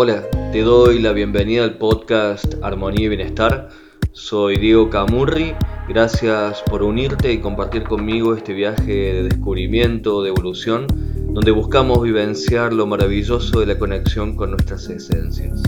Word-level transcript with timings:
Hola, 0.00 0.22
te 0.52 0.62
doy 0.62 1.00
la 1.00 1.10
bienvenida 1.10 1.64
al 1.64 1.76
podcast 1.76 2.54
Armonía 2.62 3.06
y 3.06 3.08
Bienestar. 3.08 3.68
Soy 4.12 4.56
Diego 4.56 4.90
Camurri. 4.90 5.56
Gracias 5.88 6.62
por 6.62 6.84
unirte 6.84 7.32
y 7.32 7.40
compartir 7.40 7.82
conmigo 7.82 8.32
este 8.36 8.52
viaje 8.52 8.92
de 8.92 9.22
descubrimiento, 9.24 10.22
de 10.22 10.28
evolución, 10.28 10.86
donde 11.34 11.50
buscamos 11.50 12.00
vivenciar 12.00 12.72
lo 12.72 12.86
maravilloso 12.86 13.58
de 13.58 13.66
la 13.66 13.76
conexión 13.76 14.36
con 14.36 14.52
nuestras 14.52 14.88
esencias. 14.88 15.60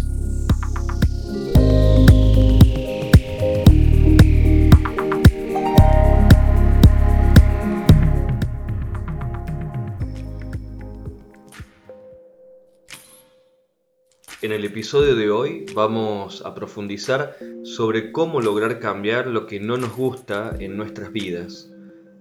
En 14.51 14.57
el 14.57 14.65
episodio 14.65 15.15
de 15.15 15.31
hoy 15.31 15.65
vamos 15.77 16.43
a 16.45 16.57
profundizar 16.57 17.37
sobre 17.63 18.11
cómo 18.11 18.41
lograr 18.41 18.81
cambiar 18.81 19.29
lo 19.29 19.47
que 19.47 19.61
no 19.61 19.77
nos 19.77 19.95
gusta 19.95 20.57
en 20.59 20.77
nuestras 20.77 21.13
vidas. 21.13 21.71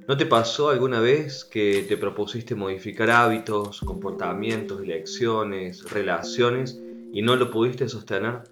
¿No 0.08 0.16
te 0.16 0.28
pasó 0.28 0.70
alguna 0.70 1.00
vez 1.00 1.44
que 1.44 1.84
te 1.90 1.98
propusiste 1.98 2.54
modificar 2.54 3.10
hábitos, 3.10 3.80
comportamientos, 3.80 4.80
elecciones, 4.84 5.90
relaciones 5.90 6.80
y 7.12 7.24
no 7.24 7.36
lo 7.36 7.50
pudiste 7.50 7.90
sostener? 7.90 8.44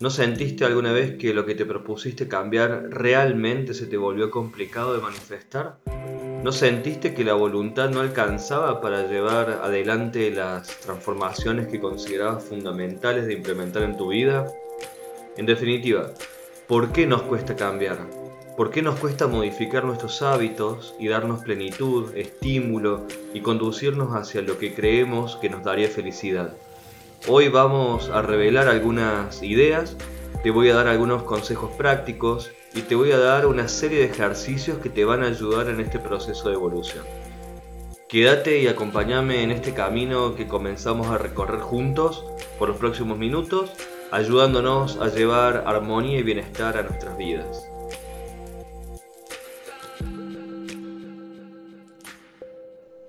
¿No 0.00 0.10
sentiste 0.10 0.64
alguna 0.64 0.90
vez 0.90 1.16
que 1.16 1.32
lo 1.32 1.46
que 1.46 1.54
te 1.54 1.64
propusiste 1.64 2.26
cambiar 2.26 2.88
realmente 2.90 3.74
se 3.74 3.86
te 3.86 3.96
volvió 3.96 4.28
complicado 4.32 4.92
de 4.92 5.02
manifestar? 5.02 5.78
¿No 6.42 6.52
sentiste 6.52 7.12
que 7.12 7.22
la 7.22 7.34
voluntad 7.34 7.90
no 7.90 8.00
alcanzaba 8.00 8.80
para 8.80 9.06
llevar 9.06 9.60
adelante 9.62 10.30
las 10.30 10.68
transformaciones 10.80 11.68
que 11.68 11.78
considerabas 11.78 12.44
fundamentales 12.44 13.26
de 13.26 13.34
implementar 13.34 13.82
en 13.82 13.98
tu 13.98 14.08
vida? 14.08 14.46
En 15.36 15.44
definitiva, 15.44 16.12
¿por 16.66 16.92
qué 16.92 17.06
nos 17.06 17.20
cuesta 17.22 17.56
cambiar? 17.56 17.98
¿Por 18.56 18.70
qué 18.70 18.80
nos 18.80 18.98
cuesta 18.98 19.26
modificar 19.26 19.84
nuestros 19.84 20.22
hábitos 20.22 20.94
y 20.98 21.08
darnos 21.08 21.42
plenitud, 21.42 22.16
estímulo 22.16 23.06
y 23.34 23.42
conducirnos 23.42 24.14
hacia 24.14 24.40
lo 24.40 24.56
que 24.56 24.74
creemos 24.74 25.36
que 25.36 25.50
nos 25.50 25.62
daría 25.62 25.88
felicidad? 25.90 26.54
Hoy 27.28 27.48
vamos 27.48 28.08
a 28.08 28.22
revelar 28.22 28.66
algunas 28.66 29.42
ideas, 29.42 29.94
te 30.42 30.50
voy 30.50 30.70
a 30.70 30.74
dar 30.74 30.88
algunos 30.88 31.22
consejos 31.24 31.70
prácticos 31.76 32.50
y 32.74 32.82
te 32.82 32.94
voy 32.94 33.10
a 33.12 33.18
dar 33.18 33.46
una 33.46 33.68
serie 33.68 33.98
de 33.98 34.04
ejercicios 34.06 34.78
que 34.78 34.90
te 34.90 35.04
van 35.04 35.22
a 35.22 35.26
ayudar 35.26 35.68
en 35.68 35.80
este 35.80 35.98
proceso 35.98 36.48
de 36.48 36.54
evolución. 36.54 37.04
Quédate 38.08 38.60
y 38.60 38.68
acompáñame 38.68 39.42
en 39.42 39.50
este 39.50 39.72
camino 39.72 40.34
que 40.34 40.46
comenzamos 40.46 41.08
a 41.08 41.18
recorrer 41.18 41.60
juntos 41.60 42.24
por 42.58 42.68
los 42.68 42.78
próximos 42.78 43.18
minutos, 43.18 43.70
ayudándonos 44.10 44.98
a 44.98 45.08
llevar 45.08 45.64
armonía 45.66 46.18
y 46.18 46.22
bienestar 46.22 46.76
a 46.76 46.82
nuestras 46.82 47.16
vidas. 47.16 47.66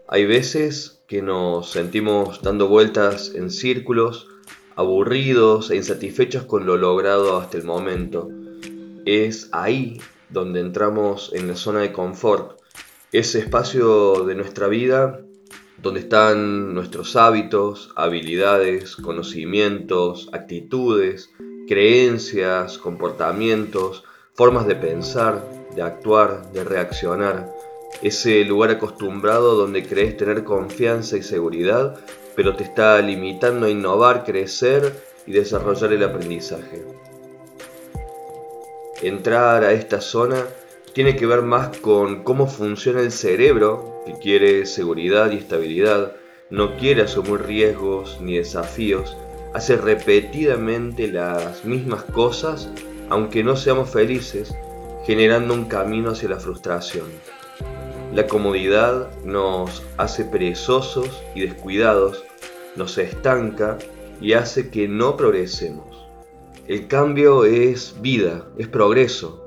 Hay 0.07 0.25
veces 0.25 1.01
que 1.07 1.21
nos 1.21 1.71
sentimos 1.71 2.41
dando 2.41 2.67
vueltas 2.67 3.31
en 3.33 3.49
círculos, 3.49 4.27
aburridos 4.75 5.71
e 5.71 5.77
insatisfechos 5.77 6.43
con 6.45 6.65
lo 6.65 6.77
logrado 6.77 7.37
hasta 7.37 7.57
el 7.57 7.63
momento 7.63 8.29
es 9.05 9.49
ahí 9.51 9.99
donde 10.29 10.61
entramos 10.61 11.31
en 11.33 11.47
la 11.47 11.55
zona 11.55 11.81
de 11.81 11.91
confort, 11.91 12.59
ese 13.11 13.39
espacio 13.39 14.23
de 14.25 14.35
nuestra 14.35 14.67
vida 14.67 15.21
donde 15.81 16.01
están 16.01 16.73
nuestros 16.73 17.15
hábitos, 17.15 17.91
habilidades, 17.95 18.95
conocimientos, 18.95 20.29
actitudes, 20.31 21.31
creencias, 21.67 22.77
comportamientos, 22.77 24.03
formas 24.33 24.67
de 24.67 24.75
pensar, 24.75 25.43
de 25.75 25.81
actuar, 25.81 26.51
de 26.51 26.63
reaccionar. 26.63 27.51
Ese 28.01 28.45
lugar 28.45 28.71
acostumbrado 28.71 29.55
donde 29.55 29.85
crees 29.85 30.15
tener 30.15 30.43
confianza 30.43 31.17
y 31.17 31.23
seguridad, 31.23 31.99
pero 32.35 32.55
te 32.55 32.63
está 32.63 33.01
limitando 33.01 33.65
a 33.65 33.69
innovar, 33.69 34.23
crecer 34.23 34.93
y 35.25 35.31
desarrollar 35.33 35.91
el 35.91 36.03
aprendizaje 36.03 36.85
entrar 39.01 39.63
a 39.63 39.71
esta 39.71 40.01
zona 40.01 40.45
tiene 40.93 41.15
que 41.15 41.25
ver 41.25 41.41
más 41.41 41.77
con 41.77 42.23
cómo 42.23 42.47
funciona 42.47 43.01
el 43.01 43.11
cerebro, 43.11 44.03
que 44.05 44.13
quiere 44.13 44.65
seguridad 44.65 45.31
y 45.31 45.37
estabilidad, 45.37 46.15
no 46.49 46.75
quiere 46.75 47.03
asumir 47.03 47.43
riesgos 47.43 48.19
ni 48.19 48.37
desafíos, 48.37 49.15
hace 49.53 49.77
repetidamente 49.77 51.07
las 51.07 51.63
mismas 51.63 52.03
cosas, 52.03 52.69
aunque 53.09 53.43
no 53.43 53.55
seamos 53.55 53.89
felices, 53.89 54.53
generando 55.05 55.53
un 55.53 55.65
camino 55.65 56.11
hacia 56.11 56.29
la 56.29 56.39
frustración. 56.39 57.07
La 58.13 58.27
comodidad 58.27 59.09
nos 59.23 59.83
hace 59.97 60.25
perezosos 60.25 61.23
y 61.33 61.41
descuidados, 61.41 62.25
nos 62.75 62.97
estanca 62.97 63.77
y 64.19 64.33
hace 64.33 64.69
que 64.69 64.87
no 64.89 65.15
progresemos. 65.15 66.00
El 66.67 66.87
cambio 66.87 67.43
es 67.43 67.95
vida, 68.01 68.45
es 68.57 68.67
progreso. 68.67 69.43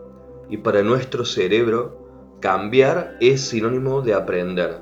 Y 0.51 0.59
para 0.59 0.83
nuestro 0.83 1.25
cerebro, 1.25 2.39
cambiar 2.41 3.17
es 3.21 3.41
sinónimo 3.41 4.03
de 4.03 4.15
aprender. 4.15 4.79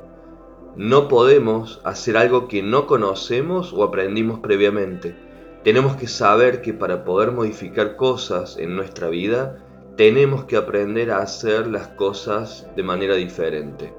No 0.75 1.09
podemos 1.09 1.81
hacer 1.85 2.17
algo 2.17 2.49
que 2.49 2.63
no 2.63 2.87
conocemos 2.87 3.75
o 3.75 3.85
aprendimos 3.85 4.41
previamente. 4.41 5.15
Tenemos 5.63 5.97
que 5.97 6.09
saber 6.09 6.63
que 6.63 6.73
para 6.73 7.05
poder 7.05 7.33
modificar 7.33 7.97
cosas 7.97 8.57
en 8.57 8.75
nuestra 8.75 9.09
vida, 9.09 9.63
tenemos 9.97 10.47
que 10.47 10.57
aprender 10.57 11.11
a 11.11 11.19
hacer 11.19 11.67
las 11.67 11.89
cosas 11.89 12.67
de 12.75 12.83
manera 12.83 13.15
diferente. 13.15 13.93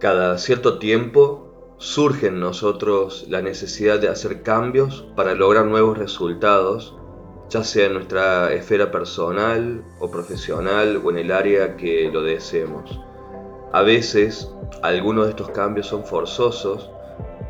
Cada 0.00 0.36
cierto 0.36 0.78
tiempo 0.78 1.43
surge 1.84 2.28
en 2.28 2.40
nosotros 2.40 3.26
la 3.28 3.42
necesidad 3.42 3.98
de 4.00 4.08
hacer 4.08 4.40
cambios 4.40 5.06
para 5.14 5.34
lograr 5.34 5.66
nuevos 5.66 5.98
resultados, 5.98 6.96
ya 7.50 7.62
sea 7.62 7.84
en 7.84 7.92
nuestra 7.92 8.54
esfera 8.54 8.90
personal 8.90 9.84
o 10.00 10.10
profesional 10.10 11.02
o 11.04 11.10
en 11.10 11.18
el 11.18 11.30
área 11.30 11.76
que 11.76 12.10
lo 12.10 12.22
deseemos. 12.22 12.98
A 13.70 13.82
veces 13.82 14.50
algunos 14.80 15.26
de 15.26 15.32
estos 15.32 15.50
cambios 15.50 15.86
son 15.88 16.06
forzosos, 16.06 16.90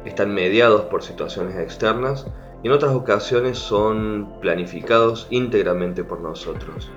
están 0.05 0.35
mediados 0.35 0.83
por 0.87 1.05
situaciones 1.05 1.57
externas 1.57 2.27
y 2.65 2.67
en 2.67 2.73
otras 2.73 2.93
ocasiones 2.93 3.57
son 3.57 4.41
planificados 4.41 5.29
íntegramente 5.31 6.03
por 6.03 6.21
nosotros. 6.21 6.91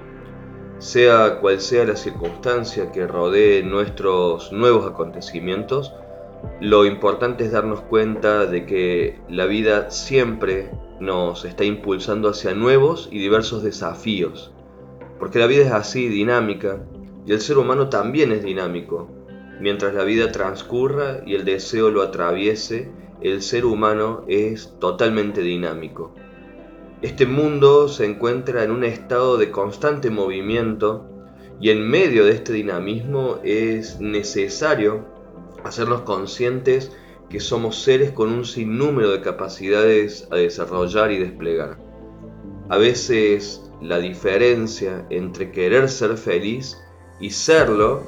Sea 0.80 1.40
cual 1.40 1.62
sea 1.62 1.86
la 1.86 1.96
circunstancia 1.96 2.92
que 2.92 3.06
rodee 3.06 3.62
nuestros 3.62 4.52
nuevos 4.52 4.90
acontecimientos, 4.90 5.94
lo 6.60 6.86
importante 6.86 7.46
es 7.46 7.52
darnos 7.52 7.82
cuenta 7.82 8.46
de 8.46 8.66
que 8.66 9.20
la 9.30 9.46
vida 9.46 9.92
siempre 9.92 10.72
nos 11.00 11.46
está 11.46 11.64
impulsando 11.64 12.30
hacia 12.30 12.54
nuevos 12.54 13.10
y 13.12 13.20
diversos 13.20 13.64
desafíos, 13.64 14.52
porque 15.20 15.40
la 15.40 15.48
vida 15.48 15.66
es 15.66 15.72
así, 15.72 16.08
dinámica, 16.08 16.80
y 17.26 17.34
el 17.34 17.42
ser 17.42 17.58
humano 17.58 17.90
también 17.90 18.32
es 18.32 18.44
dinámico. 18.44 19.10
Mientras 19.60 19.94
la 19.94 20.04
vida 20.04 20.32
transcurra 20.32 21.22
y 21.26 21.36
el 21.36 21.46
deseo 21.46 21.90
lo 21.90 22.02
atraviese, 22.02 22.92
el 23.22 23.42
ser 23.42 23.66
humano 23.66 24.24
es 24.28 24.74
totalmente 24.80 25.42
dinámico. 25.42 26.14
Este 27.02 27.26
mundo 27.26 27.88
se 27.88 28.06
encuentra 28.06 28.64
en 28.64 28.72
un 28.72 28.84
estado 28.84 29.38
de 29.38 29.52
constante 29.52 30.10
movimiento 30.10 31.06
y 31.60 31.70
en 31.70 31.88
medio 31.88 32.26
de 32.26 32.32
este 32.32 32.54
dinamismo 32.54 33.40
es 33.44 34.00
necesario 34.00 35.17
hacernos 35.68 36.02
conscientes 36.02 36.92
que 37.30 37.40
somos 37.40 37.82
seres 37.82 38.12
con 38.12 38.32
un 38.32 38.46
sinnúmero 38.46 39.12
de 39.12 39.22
capacidades 39.22 40.28
a 40.32 40.36
desarrollar 40.36 41.12
y 41.12 41.20
desplegar. 41.20 41.78
A 42.70 42.78
veces 42.78 43.64
la 43.82 44.00
diferencia 44.00 45.06
entre 45.10 45.52
querer 45.52 45.90
ser 45.90 46.18
feliz 46.18 46.78
y 47.20 47.30
serlo 47.30 48.04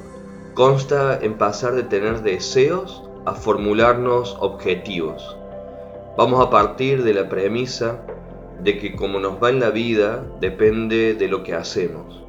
consta 0.54 1.18
en 1.22 1.38
pasar 1.38 1.74
de 1.74 1.84
tener 1.84 2.22
deseos 2.22 3.02
a 3.24 3.34
formularnos 3.34 4.36
objetivos. 4.40 5.36
Vamos 6.16 6.44
a 6.44 6.50
partir 6.50 7.02
de 7.04 7.14
la 7.14 7.28
premisa 7.28 8.02
de 8.62 8.78
que 8.78 8.94
como 8.94 9.20
nos 9.20 9.42
va 9.42 9.50
en 9.50 9.60
la 9.60 9.70
vida 9.70 10.26
depende 10.40 11.14
de 11.14 11.28
lo 11.28 11.42
que 11.42 11.54
hacemos. 11.54 12.24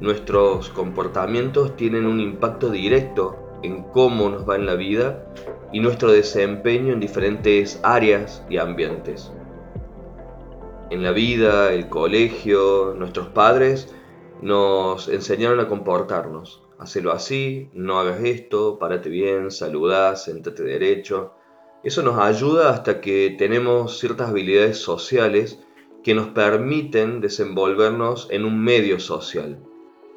Nuestros 0.00 0.70
comportamientos 0.70 1.76
tienen 1.76 2.06
un 2.06 2.20
impacto 2.20 2.70
directo 2.70 3.49
en 3.62 3.82
cómo 3.84 4.28
nos 4.28 4.48
va 4.48 4.56
en 4.56 4.66
la 4.66 4.74
vida 4.74 5.24
y 5.72 5.80
nuestro 5.80 6.12
desempeño 6.12 6.92
en 6.92 7.00
diferentes 7.00 7.80
áreas 7.82 8.44
y 8.48 8.58
ambientes. 8.58 9.32
En 10.90 11.02
la 11.02 11.12
vida, 11.12 11.72
el 11.72 11.88
colegio, 11.88 12.94
nuestros 12.98 13.28
padres 13.28 13.94
nos 14.42 15.08
enseñaron 15.08 15.60
a 15.60 15.68
comportarnos. 15.68 16.62
Hacelo 16.78 17.12
así, 17.12 17.70
no 17.74 18.00
hagas 18.00 18.24
esto, 18.24 18.78
párate 18.78 19.08
bien, 19.08 19.50
saludá, 19.50 20.16
sentate 20.16 20.62
derecho. 20.62 21.34
Eso 21.84 22.02
nos 22.02 22.18
ayuda 22.18 22.70
hasta 22.70 23.00
que 23.00 23.36
tenemos 23.38 23.98
ciertas 23.98 24.30
habilidades 24.30 24.78
sociales 24.78 25.60
que 26.02 26.14
nos 26.14 26.28
permiten 26.28 27.20
desenvolvernos 27.20 28.28
en 28.30 28.44
un 28.44 28.62
medio 28.62 28.98
social. 28.98 29.58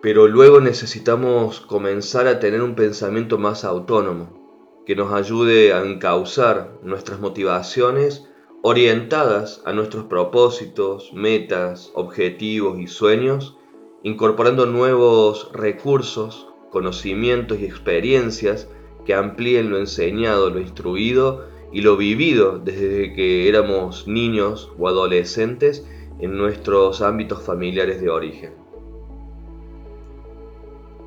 Pero 0.04 0.28
luego 0.28 0.60
necesitamos 0.60 1.62
comenzar 1.62 2.28
a 2.28 2.42
tener 2.42 2.62
un 2.62 2.76
pensamiento 2.76 3.38
más 3.38 3.64
autónomo, 3.64 4.84
que 4.86 4.98
nos 4.98 5.14
ayude 5.14 5.72
a 5.72 5.82
encauzar 5.82 6.78
nuestras 6.84 7.22
motivaciones 7.22 8.30
orientadas 8.64 9.62
a 9.64 9.72
nuestros 9.72 10.04
propósitos, 10.04 11.14
metas, 11.14 11.90
objetivos 11.96 12.80
y 12.80 12.88
sueños, 12.88 13.58
incorporando 14.04 14.66
nuevos 14.66 15.50
recursos, 15.54 16.50
conocimientos 16.70 17.60
y 17.60 17.66
experiencias 17.66 18.68
que 19.06 19.14
amplíen 19.14 19.70
lo 19.70 19.78
enseñado, 19.78 20.50
lo 20.50 20.60
instruido 20.60 21.48
y 21.72 21.80
lo 21.80 21.96
vivido 21.96 22.60
desde 22.60 23.14
que 23.14 23.48
éramos 23.48 24.06
niños 24.06 24.70
o 24.78 24.90
adolescentes 24.90 25.88
en 26.20 26.38
nuestros 26.38 27.02
ámbitos 27.02 27.42
familiares 27.42 28.02
de 28.02 28.10
origen. 28.10 28.63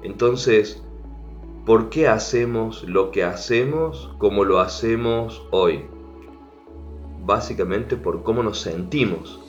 Entonces, 0.06 0.80
¿por 1.64 1.90
qué 1.90 2.06
hacemos 2.06 2.84
lo 2.84 3.10
que 3.10 3.24
hacemos 3.24 4.14
como 4.18 4.44
lo 4.44 4.60
hacemos 4.60 5.42
hoy? 5.50 5.84
Básicamente 7.24 7.96
por 7.96 8.22
cómo 8.22 8.44
nos 8.44 8.60
sentimos. 8.60 9.40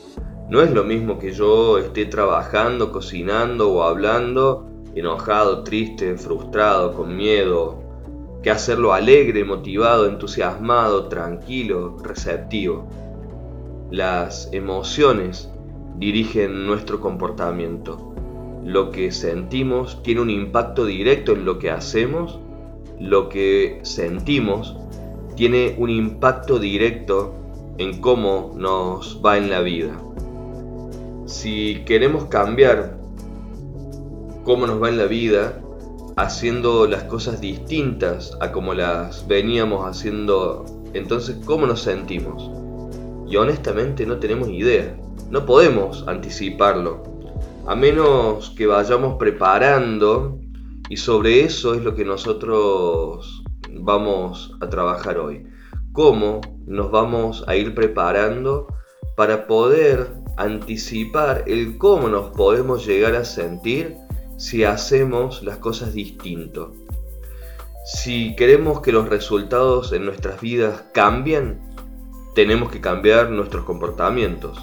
No 0.50 0.64
es 0.64 0.72
lo 0.72 0.84
mismo 0.84 1.20
que 1.20 1.32
yo 1.32 1.78
esté 1.78 2.08
trabajando, 2.08 2.92
cocinando 2.92 3.72
o 3.72 3.84
hablando, 3.84 4.68
enojado, 4.96 5.64
triste, 5.64 6.18
frustrado, 6.18 6.94
con 6.94 7.16
miedo, 7.16 7.84
que 8.42 8.50
hacerlo 8.50 8.94
alegre, 8.94 9.46
motivado, 9.46 10.08
entusiasmado, 10.08 11.08
tranquilo, 11.08 11.98
receptivo. 12.04 12.88
Las 13.92 14.50
emociones 14.52 15.52
dirigen 15.98 16.66
nuestro 16.66 17.00
comportamiento. 17.00 18.07
Lo 18.64 18.92
que 18.92 19.12
sentimos 19.12 20.02
tiene 20.04 20.22
un 20.22 20.30
impacto 20.30 20.86
directo 20.86 21.34
en 21.34 21.46
lo 21.46 21.60
que 21.60 21.72
hacemos. 21.72 22.40
Lo 23.00 23.30
que 23.30 23.80
sentimos 23.84 24.76
tiene 25.36 25.76
un 25.78 25.90
impacto 25.90 26.60
directo 26.60 27.34
en 27.78 28.02
cómo 28.02 28.54
nos 28.56 29.22
va 29.24 29.38
en 29.38 29.50
la 29.50 29.62
vida. 29.62 29.98
Si 31.26 31.84
queremos 31.86 32.26
cambiar 32.26 32.98
cómo 34.44 34.66
nos 34.66 34.82
va 34.82 34.90
en 34.90 34.98
la 34.98 35.06
vida, 35.06 35.62
haciendo 36.16 36.88
las 36.88 37.04
cosas 37.04 37.40
distintas 37.40 38.36
a 38.42 38.52
como 38.52 38.74
las 38.74 39.28
veníamos 39.28 39.86
haciendo, 39.86 40.66
entonces 40.94 41.38
¿cómo 41.46 41.68
nos 41.68 41.82
sentimos? 41.82 42.50
Y 43.30 43.36
honestamente 43.36 44.06
no 44.06 44.18
tenemos 44.18 44.50
idea, 44.50 44.98
no 45.30 45.46
podemos 45.46 46.06
anticiparlo, 46.08 47.04
a 47.68 47.76
menos 47.76 48.54
que 48.58 48.66
vayamos 48.66 49.18
preparando 49.18 50.40
y 50.90 50.98
sobre 50.98 51.42
eso 51.42 51.74
es 51.74 51.84
lo 51.84 51.94
que 51.96 52.06
nosotros 52.06 53.44
vamos 53.72 54.56
a 54.62 54.70
trabajar 54.70 55.18
hoy. 55.18 55.46
¿Cómo 55.92 56.42
nos 56.66 56.90
vamos 56.92 57.44
a 57.48 57.56
ir 57.56 57.76
preparando 57.76 58.68
para 59.18 59.48
poder 59.48 60.14
anticipar 60.38 61.44
el 61.48 61.78
cómo 61.78 62.08
nos 62.08 62.30
podemos 62.30 62.86
llegar 62.86 63.16
a 63.16 63.26
sentir 63.26 63.98
si 64.38 64.64
hacemos 64.64 65.42
las 65.44 65.58
cosas 65.58 65.94
distinto. 65.94 66.74
Si 67.86 68.36
queremos 68.36 68.82
que 68.82 68.92
los 68.92 69.10
resultados 69.10 69.92
en 69.94 70.06
nuestras 70.06 70.40
vidas 70.40 70.84
cambien, 70.94 71.60
tenemos 72.36 72.72
que 72.72 72.80
cambiar 72.80 73.32
nuestros 73.32 73.66
comportamientos. 73.66 74.60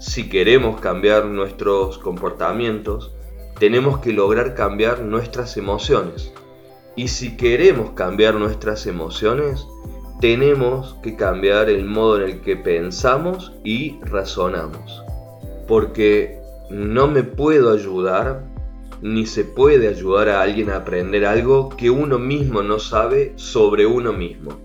Si 0.00 0.28
queremos 0.28 0.80
cambiar 0.80 1.24
nuestros 1.24 1.98
comportamientos, 1.98 3.10
tenemos 3.58 3.98
que 3.98 4.12
lograr 4.12 4.54
cambiar 4.54 5.00
nuestras 5.00 5.56
emociones. 5.56 6.32
Y 6.94 7.08
si 7.08 7.36
queremos 7.36 7.90
cambiar 7.90 8.36
nuestras 8.36 8.86
emociones, 8.86 9.66
tenemos 10.20 10.94
que 11.02 11.16
cambiar 11.16 11.68
el 11.68 11.84
modo 11.84 12.18
en 12.18 12.30
el 12.30 12.40
que 12.42 12.56
pensamos 12.56 13.52
y 13.64 13.98
razonamos. 14.02 15.02
Porque 15.66 16.40
no 16.70 17.08
me 17.08 17.24
puedo 17.24 17.72
ayudar 17.72 18.44
ni 19.02 19.26
se 19.26 19.44
puede 19.44 19.88
ayudar 19.88 20.28
a 20.28 20.42
alguien 20.42 20.70
a 20.70 20.76
aprender 20.76 21.26
algo 21.26 21.70
que 21.70 21.90
uno 21.90 22.20
mismo 22.20 22.62
no 22.62 22.78
sabe 22.78 23.32
sobre 23.34 23.84
uno 23.84 24.12
mismo. 24.12 24.60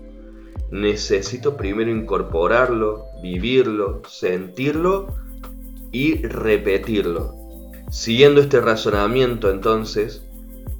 Necesito 0.70 1.56
primero 1.56 1.90
incorporarlo, 1.90 3.06
vivirlo, 3.20 4.02
sentirlo 4.08 5.23
y 5.94 6.20
repetirlo. 6.26 7.36
Siguiendo 7.88 8.40
este 8.40 8.60
razonamiento 8.60 9.48
entonces, 9.48 10.26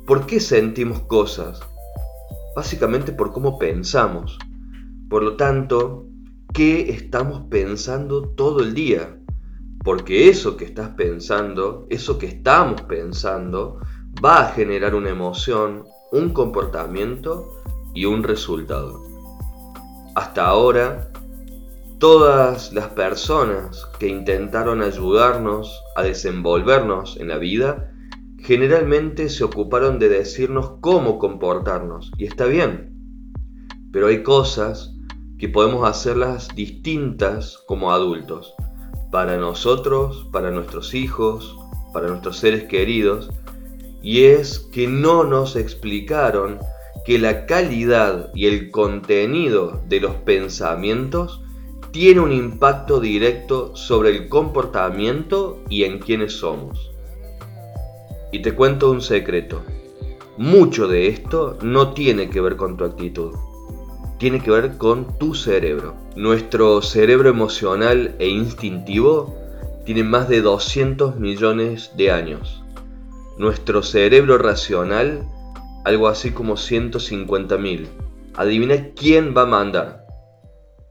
¿por 0.07 0.27
qué 0.27 0.41
sentimos 0.41 1.01
cosas? 1.03 1.61
Básicamente 2.57 3.13
por 3.13 3.33
cómo 3.33 3.57
pensamos. 3.57 4.37
Por 5.09 5.23
lo 5.23 5.37
tanto, 5.37 6.07
¿qué 6.53 6.91
estamos 6.91 7.43
pensando 7.49 8.23
todo 8.31 8.61
el 8.61 8.75
día? 8.75 9.17
Porque 9.85 10.29
eso 10.29 10.57
que 10.57 10.65
estás 10.65 10.91
pensando, 10.91 11.87
eso 11.91 12.19
que 12.19 12.27
estamos 12.27 12.83
pensando, 12.83 13.79
va 14.25 14.41
a 14.41 14.53
generar 14.53 14.97
una 14.97 15.11
emoción, 15.11 15.85
un 16.11 16.31
comportamiento 16.31 17.63
y 17.95 18.05
un 18.07 18.25
resultado. 18.25 19.01
Hasta 20.17 20.45
ahora, 20.47 21.13
todas 22.05 22.71
las 22.75 22.89
personas 22.89 23.89
que 23.99 24.09
intentaron 24.09 24.83
ayudarnos 24.83 25.83
a 25.97 26.03
desenvolvernos 26.03 27.17
en 27.17 27.29
la 27.29 27.39
vida, 27.39 27.91
generalmente 28.41 29.31
se 29.31 29.43
ocuparon 29.43 29.99
de 29.99 30.11
decirnos 30.11 30.73
cómo 30.83 31.19
comportarnos. 31.19 32.13
Y 32.19 32.27
está 32.27 32.45
bien. 32.45 32.93
Pero 33.91 34.09
hay 34.09 34.23
cosas 34.23 34.95
que 35.39 35.49
podemos 35.49 35.89
hacerlas 35.89 36.49
distintas 36.55 37.57
como 37.67 37.91
adultos 37.91 38.53
para 39.11 39.39
nosotros, 39.39 40.27
para 40.31 40.51
nuestros 40.51 40.93
hijos, 40.93 41.57
para 41.95 42.09
nuestros 42.09 42.37
seres 42.37 42.65
queridos, 42.65 43.31
y 44.03 44.25
es 44.25 44.59
que 44.59 44.89
no 44.89 45.25
nos 45.25 45.57
explicaron 45.57 46.59
que 47.07 47.19
la 47.19 47.47
calidad 47.47 48.31
y 48.35 48.45
el 48.45 48.71
contenido 48.71 49.83
de 49.89 50.01
los 50.01 50.17
pensamientos 50.17 51.41
tiene 51.95 52.21
un 52.21 52.33
impacto 52.33 53.01
directo 53.01 53.75
sobre 53.75 54.11
el 54.11 54.29
comportamiento 54.29 55.63
y 55.71 55.85
en 55.85 55.99
quienes 55.99 56.35
somos. 56.35 56.91
Y 58.33 58.43
te 58.43 58.53
cuento 58.55 58.91
un 58.91 59.01
secreto. 59.01 59.63
Mucho 60.37 60.89
de 60.89 61.07
esto 61.07 61.57
no 61.63 61.95
tiene 61.95 62.29
que 62.29 62.43
ver 62.43 62.57
con 62.57 62.77
tu 62.77 62.85
actitud 62.85 63.33
tiene 64.19 64.41
que 64.41 64.51
ver 64.51 64.79
con 64.79 65.19
tu 65.19 65.35
cerebro. 65.35 65.95
Nuestro 66.17 66.81
cerebro 66.81 67.29
emocional 67.29 68.15
e 68.19 68.29
instintivo 68.29 69.37
tiene 69.85 70.03
más 70.03 70.31
de 70.31 70.41
200 70.41 71.17
millones 71.17 71.91
de 71.97 72.11
años. 72.11 72.63
Nuestro 73.37 73.83
cerebro 73.83 74.39
racional, 74.39 75.29
algo 75.85 76.09
así 76.09 76.31
como 76.31 76.57
150 76.57 77.59
mil. 77.59 77.89
Adivina 78.35 78.93
quién 78.95 79.35
va 79.37 79.43
a 79.43 79.47
mandar. 79.47 80.07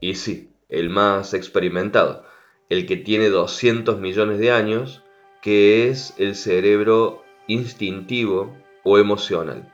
Y 0.00 0.14
sí, 0.14 0.53
el 0.78 0.90
más 0.90 1.34
experimentado, 1.34 2.24
el 2.68 2.86
que 2.86 2.96
tiene 2.96 3.28
200 3.28 4.00
millones 4.00 4.38
de 4.38 4.50
años, 4.50 5.02
que 5.42 5.88
es 5.88 6.14
el 6.18 6.34
cerebro 6.34 7.22
instintivo 7.46 8.56
o 8.82 8.98
emocional. 8.98 9.70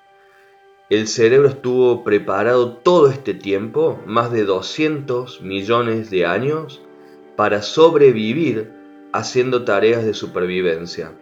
El 0.90 1.06
cerebro 1.06 1.48
estuvo 1.48 2.02
preparado 2.02 2.78
todo 2.78 3.08
este 3.08 3.32
tiempo, 3.32 4.00
más 4.06 4.32
de 4.32 4.44
200 4.44 5.40
millones 5.40 6.10
de 6.10 6.26
años, 6.26 6.82
para 7.36 7.62
sobrevivir 7.62 8.72
haciendo 9.12 9.64
tareas 9.64 10.04
de 10.04 10.14
supervivencia. 10.14 11.12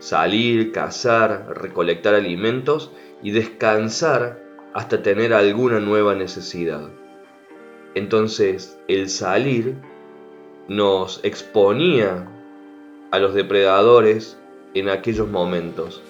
Salir, 0.00 0.72
cazar, 0.72 1.46
recolectar 1.56 2.14
alimentos 2.14 2.90
y 3.22 3.30
descansar 3.30 4.42
hasta 4.74 5.02
tener 5.02 5.32
alguna 5.32 5.78
nueva 5.78 6.14
necesidad. 6.16 6.90
Entonces, 7.94 8.78
el 8.88 9.08
salir 9.08 9.76
nos 10.68 11.20
exponía 11.22 12.26
a 13.10 13.18
los 13.18 13.34
depredadores 13.34 14.36
en 14.74 14.88
aquellos 14.88 15.28
momentos. 15.28 16.02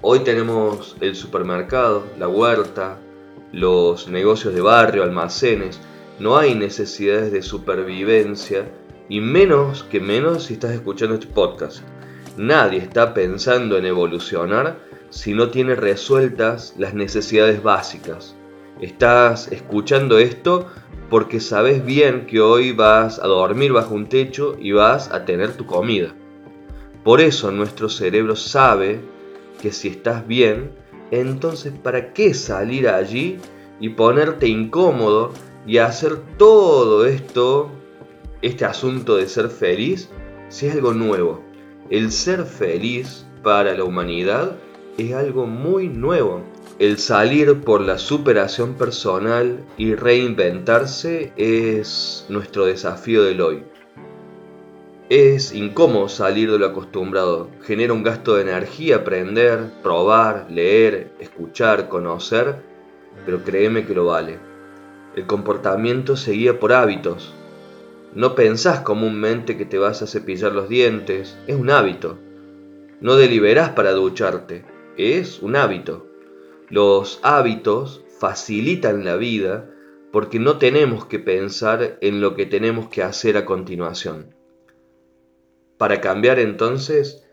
Hoy 0.00 0.20
tenemos 0.20 0.96
el 1.00 1.14
supermercado, 1.14 2.04
la 2.18 2.28
huerta, 2.28 2.98
los 3.52 4.08
negocios 4.08 4.54
de 4.54 4.60
barrio, 4.60 5.02
almacenes. 5.02 5.80
No 6.18 6.36
hay 6.36 6.54
necesidades 6.54 7.32
de 7.32 7.42
supervivencia 7.42 8.66
y 9.08 9.20
menos 9.20 9.82
que 9.84 10.00
menos 10.00 10.44
si 10.44 10.54
estás 10.54 10.72
escuchando 10.72 11.14
este 11.14 11.26
podcast. 11.26 11.82
Nadie 12.36 12.78
está 12.78 13.14
pensando 13.14 13.76
en 13.76 13.86
evolucionar 13.86 14.78
si 15.10 15.34
no 15.34 15.50
tiene 15.50 15.74
resueltas 15.74 16.74
las 16.78 16.94
necesidades 16.94 17.62
básicas. 17.62 18.34
Estás 18.80 19.52
escuchando 19.52 20.18
esto 20.18 20.66
porque 21.08 21.38
sabes 21.38 21.84
bien 21.84 22.26
que 22.26 22.40
hoy 22.40 22.72
vas 22.72 23.20
a 23.20 23.28
dormir 23.28 23.72
bajo 23.72 23.94
un 23.94 24.08
techo 24.08 24.56
y 24.58 24.72
vas 24.72 25.12
a 25.12 25.24
tener 25.24 25.56
tu 25.56 25.64
comida. 25.64 26.14
Por 27.04 27.20
eso 27.20 27.52
nuestro 27.52 27.88
cerebro 27.88 28.34
sabe 28.34 29.00
que 29.62 29.70
si 29.70 29.88
estás 29.88 30.26
bien, 30.26 30.72
entonces 31.12 31.72
¿para 31.82 32.12
qué 32.12 32.34
salir 32.34 32.88
allí 32.88 33.38
y 33.78 33.90
ponerte 33.90 34.48
incómodo 34.48 35.32
y 35.66 35.78
hacer 35.78 36.16
todo 36.36 37.06
esto, 37.06 37.70
este 38.42 38.64
asunto 38.64 39.16
de 39.16 39.28
ser 39.28 39.50
feliz, 39.50 40.10
si 40.48 40.66
es 40.66 40.74
algo 40.74 40.94
nuevo? 40.94 41.44
El 41.90 42.10
ser 42.10 42.44
feliz 42.44 43.24
para 43.44 43.74
la 43.74 43.84
humanidad 43.84 44.56
es 44.98 45.12
algo 45.12 45.46
muy 45.46 45.88
nuevo. 45.88 46.42
El 46.80 46.98
salir 46.98 47.60
por 47.60 47.82
la 47.82 47.98
superación 47.98 48.74
personal 48.74 49.64
y 49.76 49.94
reinventarse 49.94 51.32
es 51.36 52.26
nuestro 52.28 52.66
desafío 52.66 53.22
del 53.22 53.42
hoy. 53.42 53.62
Es 55.08 55.54
incómodo 55.54 56.08
salir 56.08 56.50
de 56.50 56.58
lo 56.58 56.66
acostumbrado, 56.66 57.48
genera 57.62 57.92
un 57.92 58.02
gasto 58.02 58.34
de 58.34 58.42
energía 58.42 58.96
aprender, 58.96 59.70
probar, 59.84 60.48
leer, 60.50 61.12
escuchar, 61.20 61.88
conocer, 61.88 62.56
pero 63.24 63.44
créeme 63.44 63.86
que 63.86 63.94
lo 63.94 64.06
vale. 64.06 64.40
El 65.14 65.28
comportamiento 65.28 66.16
se 66.16 66.32
guía 66.32 66.58
por 66.58 66.72
hábitos. 66.72 67.32
No 68.16 68.34
pensás 68.34 68.80
comúnmente 68.80 69.56
que 69.56 69.64
te 69.64 69.78
vas 69.78 70.02
a 70.02 70.08
cepillar 70.08 70.50
los 70.50 70.68
dientes, 70.68 71.38
es 71.46 71.54
un 71.54 71.70
hábito. 71.70 72.18
No 73.00 73.14
deliberás 73.14 73.68
para 73.70 73.92
ducharte, 73.92 74.64
es 74.96 75.40
un 75.40 75.54
hábito. 75.54 76.13
Los 76.70 77.20
hábitos 77.22 78.04
facilitan 78.18 79.04
la 79.04 79.16
vida 79.16 79.70
porque 80.12 80.38
no 80.38 80.58
tenemos 80.58 81.06
que 81.06 81.18
pensar 81.18 81.98
en 82.00 82.20
lo 82.20 82.34
que 82.34 82.46
tenemos 82.46 82.88
que 82.88 83.02
hacer 83.02 83.36
a 83.36 83.44
continuación. 83.44 84.34
Para 85.76 86.00
cambiar 86.00 86.38
entonces 86.38 87.26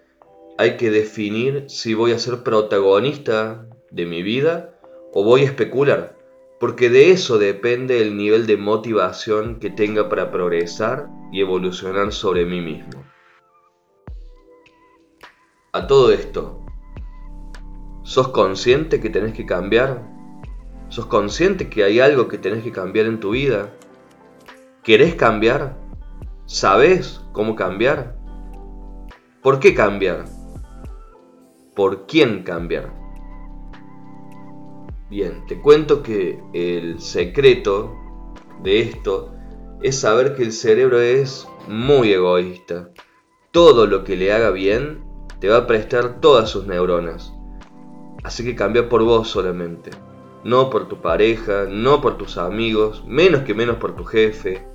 hay 0.58 0.78
que 0.78 0.90
definir 0.90 1.66
si 1.70 1.94
voy 1.94 2.12
a 2.12 2.20
ser 2.20 2.44
protagonista 2.44 3.68
de 3.92 4.06
mi 4.06 4.24
vida 4.24 4.78
o 5.14 5.24
voy 5.24 5.42
a 5.42 5.46
especular, 5.46 6.18
porque 6.60 6.90
de 6.90 7.12
eso 7.12 7.38
depende 7.38 8.02
el 8.02 8.18
nivel 8.18 8.48
de 8.48 8.58
motivación 8.58 9.60
que 9.60 9.70
tenga 9.70 10.10
para 10.10 10.32
progresar 10.32 11.08
y 11.32 11.42
evolucionar 11.42 12.12
sobre 12.12 12.46
mí 12.46 12.62
mismo. 12.62 13.04
A 15.72 15.88
todo 15.88 16.12
esto, 16.12 16.66
¿sos 18.12 18.28
consciente 18.28 19.00
que 19.00 19.10
tenés 19.10 19.32
que 19.32 19.46
cambiar? 19.46 20.06
¿Sos 20.90 21.06
consciente 21.06 21.70
que 21.70 21.86
hay 21.86 22.02
algo 22.02 22.28
que 22.28 22.38
tenés 22.38 22.62
que 22.62 22.74
cambiar 22.74 23.06
en 23.06 23.22
tu 23.22 23.32
vida? 23.32 23.74
¿Querés 24.84 25.16
cambiar? 25.16 25.78
¿Sabés 26.46 27.22
cómo 27.32 27.56
cambiar? 27.56 28.18
¿Por 29.42 29.62
qué 29.62 29.74
cambiar? 29.74 30.26
¿Por 31.74 32.06
quién 32.06 32.44
cambiar? 32.44 32.92
Bien, 35.10 35.46
te 35.48 35.62
cuento 35.62 36.04
que 36.04 36.38
el 36.52 37.00
secreto 37.00 37.96
de 38.62 38.82
esto 38.82 39.34
es 39.82 40.02
saber 40.02 40.36
que 40.36 40.44
el 40.44 40.52
cerebro 40.52 41.00
es 41.00 41.48
muy 41.70 42.12
egoísta. 42.12 42.90
Todo 43.52 43.88
lo 43.88 44.04
que 44.04 44.18
le 44.18 44.34
haga 44.34 44.50
bien 44.50 45.02
te 45.40 45.48
va 45.48 45.60
a 45.60 45.68
prestar 45.68 46.20
todas 46.20 46.50
sus 46.50 46.68
neuronas. 46.68 47.34
Así 48.24 48.44
que 48.44 48.56
cambia 48.56 48.88
por 48.90 49.04
vos 49.04 49.30
solamente. 49.30 49.92
No 50.44 50.70
por 50.70 50.88
tu 50.88 51.02
pareja, 51.02 51.66
no 51.70 52.02
por 52.02 52.18
tus 52.18 52.38
amigos, 52.38 53.04
menos 53.08 53.42
que 53.42 53.54
menos 53.54 53.78
por 53.78 53.96
tu 53.96 54.06
jefe. 54.06 54.66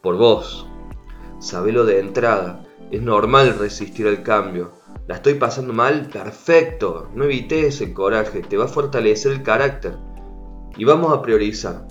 Por 0.00 0.16
vos. 0.16 0.66
Sabelo 1.38 1.84
de 1.84 2.00
entrada. 2.00 2.64
Es 2.90 3.02
normal 3.02 3.58
resistir 3.58 4.06
al 4.06 4.22
cambio. 4.22 4.72
La 5.06 5.16
estoy 5.16 5.34
pasando 5.34 5.72
mal, 5.72 6.08
perfecto. 6.10 7.10
No 7.14 7.24
evites 7.24 7.80
el 7.80 7.92
coraje, 7.92 8.40
te 8.40 8.56
va 8.56 8.64
a 8.64 8.68
fortalecer 8.68 9.32
el 9.32 9.42
carácter. 9.42 9.96
Y 10.76 10.84
vamos 10.84 11.12
a 11.12 11.20
priorizar. 11.20 11.86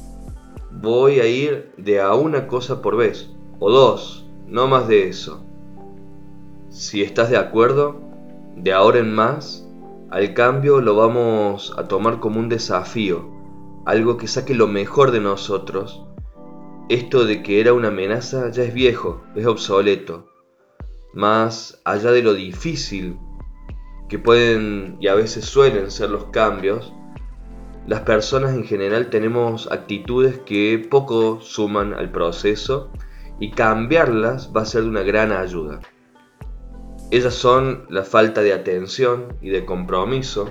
Voy 0.72 1.20
a 1.20 1.28
ir 1.28 1.74
de 1.78 2.02
a 2.02 2.14
una 2.16 2.48
cosa 2.48 2.82
por 2.82 2.98
vez, 2.98 3.30
o 3.60 3.72
dos, 3.72 4.28
no 4.48 4.68
más 4.68 4.88
de 4.88 5.08
eso. 5.08 5.46
Si 6.70 7.04
estás 7.04 7.30
de 7.30 7.38
acuerdo, 7.38 8.02
de 8.56 8.74
ahora 8.74 8.98
en 8.98 9.14
más, 9.14 9.70
al 10.14 10.36
cambio 10.36 10.80
lo 10.80 10.96
vamos 10.96 11.74
a 11.76 11.88
tomar 11.88 12.20
como 12.20 12.40
un 12.40 12.48
desafío, 12.48 13.28
algo 13.84 14.18
que 14.18 14.28
saque 14.28 14.54
lo 14.54 14.68
mejor 14.68 15.10
de 15.10 15.20
nosotros. 15.20 16.06
Esto 16.88 17.26
de 17.26 17.42
que 17.42 17.60
era 17.60 17.74
una 17.74 17.88
amenaza 17.88 18.52
ya 18.52 18.62
es 18.62 18.76
viejo, 18.76 19.24
es 19.36 19.48
obsoleto 19.48 20.30
más 21.14 21.82
allá 21.84 22.12
de 22.12 22.22
lo 22.22 22.36
difícil 22.36 23.18
que 24.08 24.20
pueden 24.20 24.98
y 25.00 25.08
a 25.08 25.16
veces 25.16 25.46
suelen 25.46 25.90
ser 25.90 26.12
los 26.12 26.26
cambios, 26.26 26.94
las 27.88 28.02
personas 28.02 28.54
en 28.54 28.66
general 28.66 29.10
tenemos 29.10 29.72
actitudes 29.72 30.40
que 30.46 30.86
poco 30.90 31.42
suman 31.42 31.96
al 31.96 32.12
proceso 32.12 32.92
y 33.40 33.50
cambiarlas 33.50 34.52
va 34.56 34.62
a 34.62 34.66
ser 34.66 34.84
de 34.84 34.90
una 34.90 35.02
gran 35.02 35.32
ayuda. 35.32 35.80
Ellas 37.14 37.36
son 37.36 37.86
la 37.90 38.04
falta 38.04 38.42
de 38.42 38.54
atención 38.54 39.38
y 39.40 39.52
de 39.52 39.66
compromiso, 39.66 40.50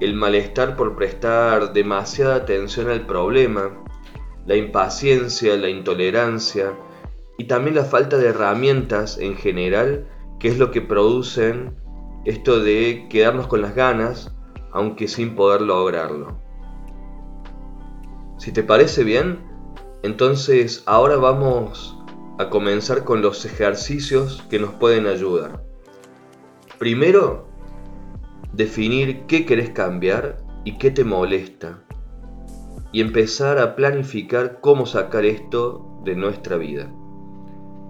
el 0.00 0.12
malestar 0.12 0.74
por 0.74 0.96
prestar 0.96 1.72
demasiada 1.72 2.34
atención 2.34 2.90
al 2.90 3.06
problema, 3.06 3.70
la 4.44 4.56
impaciencia, 4.56 5.56
la 5.56 5.68
intolerancia, 5.68 6.72
y 7.38 7.44
también 7.44 7.76
la 7.76 7.84
falta 7.84 8.16
de 8.16 8.30
herramientas 8.30 9.18
en 9.18 9.36
general, 9.36 10.08
que 10.40 10.48
es 10.48 10.58
lo 10.58 10.72
que 10.72 10.80
producen 10.80 11.76
esto 12.24 12.58
de 12.58 13.06
quedarnos 13.08 13.46
con 13.46 13.62
las 13.62 13.76
ganas, 13.76 14.34
aunque 14.72 15.06
sin 15.06 15.36
poder 15.36 15.62
lograrlo. 15.62 16.40
Si 18.36 18.50
te 18.50 18.64
parece 18.64 19.04
bien, 19.04 19.38
entonces 20.02 20.82
ahora 20.86 21.18
vamos 21.18 22.01
a 22.42 22.50
comenzar 22.50 23.04
con 23.04 23.22
los 23.22 23.44
ejercicios 23.44 24.44
que 24.50 24.58
nos 24.58 24.74
pueden 24.74 25.06
ayudar. 25.06 25.64
Primero, 26.78 27.46
definir 28.52 29.26
qué 29.26 29.46
querés 29.46 29.70
cambiar 29.70 30.38
y 30.64 30.78
qué 30.78 30.90
te 30.90 31.04
molesta. 31.04 31.82
Y 32.92 33.00
empezar 33.00 33.58
a 33.58 33.74
planificar 33.74 34.60
cómo 34.60 34.84
sacar 34.84 35.24
esto 35.24 36.00
de 36.04 36.14
nuestra 36.14 36.56
vida 36.56 36.92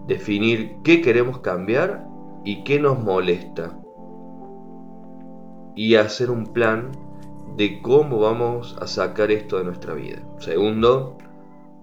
definir 0.06 0.76
qué 0.82 1.00
queremos 1.00 1.38
cambiar 1.38 2.06
y 2.44 2.64
qué 2.64 2.80
nos 2.80 2.98
molesta. 2.98 3.78
Y 5.74 5.94
hacer 5.94 6.30
un 6.30 6.52
plan 6.52 6.92
de 7.56 7.80
cómo 7.82 8.18
vamos 8.18 8.76
a 8.80 8.86
sacar 8.86 9.30
esto 9.30 9.58
de 9.58 9.64
nuestra 9.64 9.94
vida. 9.94 10.18
Segundo, 10.38 11.16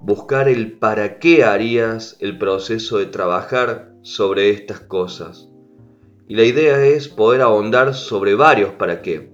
buscar 0.02 0.48
el 0.48 0.74
para 0.74 1.20
qué 1.20 1.44
harías 1.44 2.18
el 2.20 2.38
proceso 2.38 2.98
de 2.98 3.06
trabajar 3.06 3.94
sobre 4.02 4.50
estas 4.50 4.80
cosas. 4.80 5.50
Y 6.28 6.36
la 6.36 6.44
idea 6.44 6.86
es 6.86 7.08
poder 7.08 7.42
ahondar 7.42 7.94
sobre 7.94 8.36
varios 8.36 8.72
para 8.74 9.02
qué. 9.02 9.32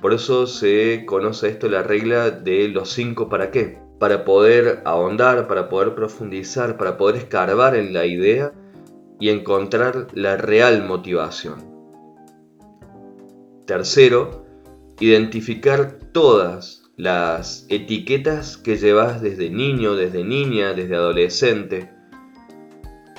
Por 0.00 0.14
eso 0.14 0.46
se 0.46 1.04
conoce 1.06 1.48
esto 1.48 1.68
la 1.68 1.82
regla 1.82 2.30
de 2.30 2.68
los 2.68 2.90
cinco 2.90 3.28
para 3.28 3.50
qué 3.50 3.88
para 3.98 4.24
poder 4.24 4.82
ahondar, 4.84 5.48
para 5.48 5.68
poder 5.68 5.94
profundizar, 5.94 6.76
para 6.76 6.96
poder 6.96 7.16
escarbar 7.16 7.74
en 7.74 7.92
la 7.92 8.06
idea 8.06 8.52
y 9.20 9.30
encontrar 9.30 10.06
la 10.14 10.36
real 10.36 10.86
motivación. 10.86 11.66
Tercero, 13.66 14.46
identificar 15.00 15.98
todas 16.12 16.87
las 16.98 17.64
etiquetas 17.68 18.56
que 18.56 18.76
llevas 18.76 19.22
desde 19.22 19.50
niño, 19.50 19.94
desde 19.94 20.24
niña, 20.24 20.74
desde 20.74 20.96
adolescente. 20.96 21.92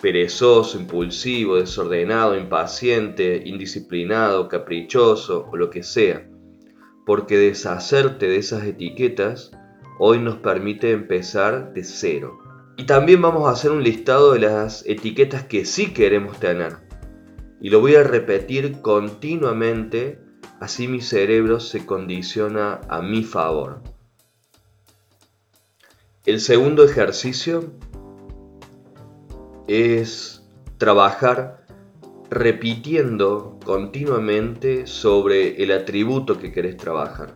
Perezoso, 0.01 0.77
impulsivo, 0.77 1.55
desordenado, 1.55 2.37
impaciente, 2.37 3.41
indisciplinado, 3.45 4.49
caprichoso 4.49 5.47
o 5.49 5.55
lo 5.55 5.69
que 5.69 5.83
sea. 5.83 6.27
Porque 7.05 7.37
deshacerte 7.37 8.27
de 8.27 8.35
esas 8.35 8.65
etiquetas 8.65 9.51
hoy 9.97 10.19
nos 10.19 10.35
permite 10.35 10.91
empezar 10.91 11.71
de 11.71 11.85
cero. 11.85 12.37
Y 12.75 12.83
también 12.83 13.21
vamos 13.21 13.47
a 13.47 13.51
hacer 13.51 13.71
un 13.71 13.81
listado 13.81 14.33
de 14.33 14.39
las 14.39 14.85
etiquetas 14.87 15.43
que 15.43 15.63
sí 15.63 15.93
queremos 15.93 16.37
tener. 16.37 16.75
Y 17.61 17.69
lo 17.69 17.79
voy 17.79 17.95
a 17.95 18.03
repetir 18.03 18.81
continuamente, 18.81 20.19
así 20.59 20.87
mi 20.87 21.01
cerebro 21.01 21.59
se 21.59 21.85
condiciona 21.85 22.81
a 22.89 23.01
mi 23.01 23.23
favor. 23.23 23.81
El 26.25 26.41
segundo 26.41 26.83
ejercicio 26.83 27.71
es 29.67 30.43
trabajar 30.77 31.65
repitiendo 32.29 33.57
continuamente 33.65 34.85
sobre 34.85 35.63
el 35.63 35.71
atributo 35.71 36.37
que 36.37 36.51
querés 36.51 36.77
trabajar. 36.77 37.35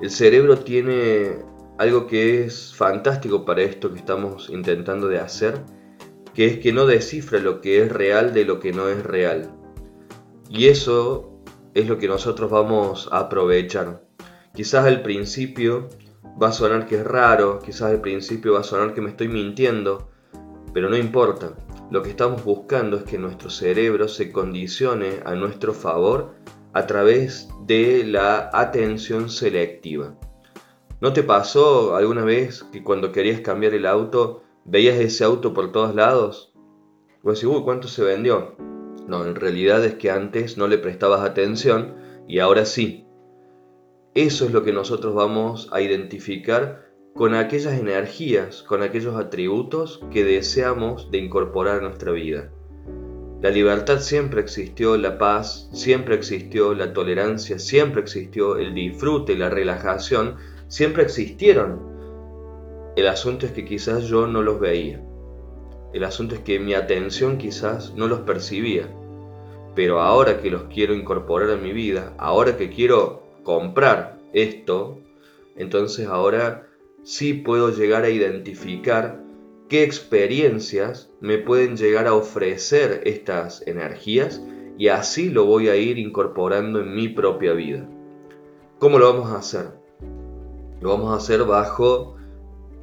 El 0.00 0.10
cerebro 0.10 0.58
tiene 0.58 1.38
algo 1.78 2.06
que 2.06 2.44
es 2.44 2.74
fantástico 2.74 3.44
para 3.44 3.62
esto 3.62 3.92
que 3.92 3.98
estamos 3.98 4.50
intentando 4.50 5.08
de 5.08 5.20
hacer, 5.20 5.62
que 6.34 6.46
es 6.46 6.58
que 6.58 6.72
no 6.72 6.86
descifra 6.86 7.38
lo 7.38 7.60
que 7.60 7.82
es 7.82 7.92
real 7.92 8.34
de 8.34 8.44
lo 8.44 8.58
que 8.58 8.72
no 8.72 8.88
es 8.88 9.02
real. 9.02 9.54
Y 10.50 10.66
eso 10.66 11.31
es 11.74 11.88
lo 11.88 11.98
que 11.98 12.08
nosotros 12.08 12.50
vamos 12.50 13.08
a 13.12 13.20
aprovechar. 13.20 14.02
Quizás 14.54 14.84
al 14.84 15.02
principio 15.02 15.88
va 16.40 16.48
a 16.48 16.52
sonar 16.52 16.86
que 16.86 16.96
es 16.96 17.04
raro, 17.04 17.58
quizás 17.58 17.90
al 17.90 18.00
principio 18.00 18.54
va 18.54 18.60
a 18.60 18.64
sonar 18.64 18.94
que 18.94 19.00
me 19.00 19.10
estoy 19.10 19.28
mintiendo, 19.28 20.10
pero 20.72 20.88
no 20.90 20.96
importa. 20.96 21.52
Lo 21.90 22.02
que 22.02 22.10
estamos 22.10 22.44
buscando 22.44 22.96
es 22.96 23.04
que 23.04 23.18
nuestro 23.18 23.50
cerebro 23.50 24.08
se 24.08 24.32
condicione 24.32 25.20
a 25.24 25.34
nuestro 25.34 25.74
favor 25.74 26.34
a 26.72 26.86
través 26.86 27.48
de 27.66 28.04
la 28.04 28.50
atención 28.52 29.28
selectiva. 29.28 30.14
¿No 31.00 31.12
te 31.12 31.22
pasó 31.22 31.96
alguna 31.96 32.24
vez 32.24 32.64
que 32.72 32.82
cuando 32.82 33.12
querías 33.12 33.40
cambiar 33.40 33.74
el 33.74 33.86
auto 33.86 34.42
veías 34.64 34.96
ese 34.98 35.24
auto 35.24 35.52
por 35.52 35.72
todos 35.72 35.94
lados? 35.94 36.54
O 37.22 37.30
decís, 37.30 37.44
uy, 37.44 37.62
¿cuánto 37.62 37.88
se 37.88 38.04
vendió? 38.04 38.56
No, 39.08 39.26
en 39.26 39.34
realidad 39.34 39.84
es 39.84 39.94
que 39.94 40.10
antes 40.10 40.56
no 40.56 40.68
le 40.68 40.78
prestabas 40.78 41.22
atención 41.22 41.94
y 42.28 42.38
ahora 42.38 42.64
sí. 42.64 43.06
Eso 44.14 44.44
es 44.44 44.52
lo 44.52 44.62
que 44.62 44.72
nosotros 44.72 45.14
vamos 45.14 45.68
a 45.72 45.80
identificar 45.80 46.92
con 47.14 47.34
aquellas 47.34 47.78
energías, 47.78 48.62
con 48.62 48.82
aquellos 48.82 49.16
atributos 49.16 50.00
que 50.10 50.24
deseamos 50.24 51.10
de 51.10 51.18
incorporar 51.18 51.78
a 51.78 51.82
nuestra 51.82 52.12
vida. 52.12 52.50
La 53.42 53.50
libertad 53.50 53.98
siempre 53.98 54.40
existió, 54.40 54.96
la 54.96 55.18
paz 55.18 55.68
siempre 55.72 56.14
existió, 56.14 56.74
la 56.74 56.92
tolerancia 56.92 57.58
siempre 57.58 58.00
existió, 58.00 58.56
el 58.56 58.72
disfrute, 58.72 59.36
la 59.36 59.50
relajación 59.50 60.36
siempre 60.68 61.02
existieron. 61.02 61.80
El 62.96 63.08
asunto 63.08 63.46
es 63.46 63.52
que 63.52 63.64
quizás 63.64 64.04
yo 64.04 64.26
no 64.26 64.42
los 64.42 64.60
veía. 64.60 65.02
El 65.92 66.04
asunto 66.04 66.34
es 66.34 66.40
que 66.40 66.58
mi 66.58 66.74
atención 66.74 67.36
quizás 67.36 67.94
no 67.94 68.08
los 68.08 68.20
percibía. 68.20 68.88
Pero 69.74 70.00
ahora 70.00 70.40
que 70.40 70.50
los 70.50 70.64
quiero 70.64 70.94
incorporar 70.94 71.50
a 71.50 71.56
mi 71.56 71.72
vida, 71.72 72.14
ahora 72.18 72.56
que 72.56 72.70
quiero 72.70 73.22
comprar 73.42 74.18
esto, 74.32 74.98
entonces 75.56 76.06
ahora 76.06 76.66
sí 77.02 77.34
puedo 77.34 77.70
llegar 77.70 78.04
a 78.04 78.10
identificar 78.10 79.22
qué 79.68 79.82
experiencias 79.82 81.10
me 81.20 81.38
pueden 81.38 81.76
llegar 81.76 82.06
a 82.06 82.14
ofrecer 82.14 83.02
estas 83.04 83.66
energías 83.66 84.42
y 84.78 84.88
así 84.88 85.30
lo 85.30 85.44
voy 85.44 85.68
a 85.68 85.76
ir 85.76 85.98
incorporando 85.98 86.80
en 86.80 86.94
mi 86.94 87.08
propia 87.08 87.52
vida. 87.52 87.88
¿Cómo 88.78 88.98
lo 88.98 89.12
vamos 89.12 89.30
a 89.30 89.38
hacer? 89.38 89.66
Lo 90.80 90.90
vamos 90.90 91.12
a 91.12 91.16
hacer 91.16 91.44
bajo 91.44 92.16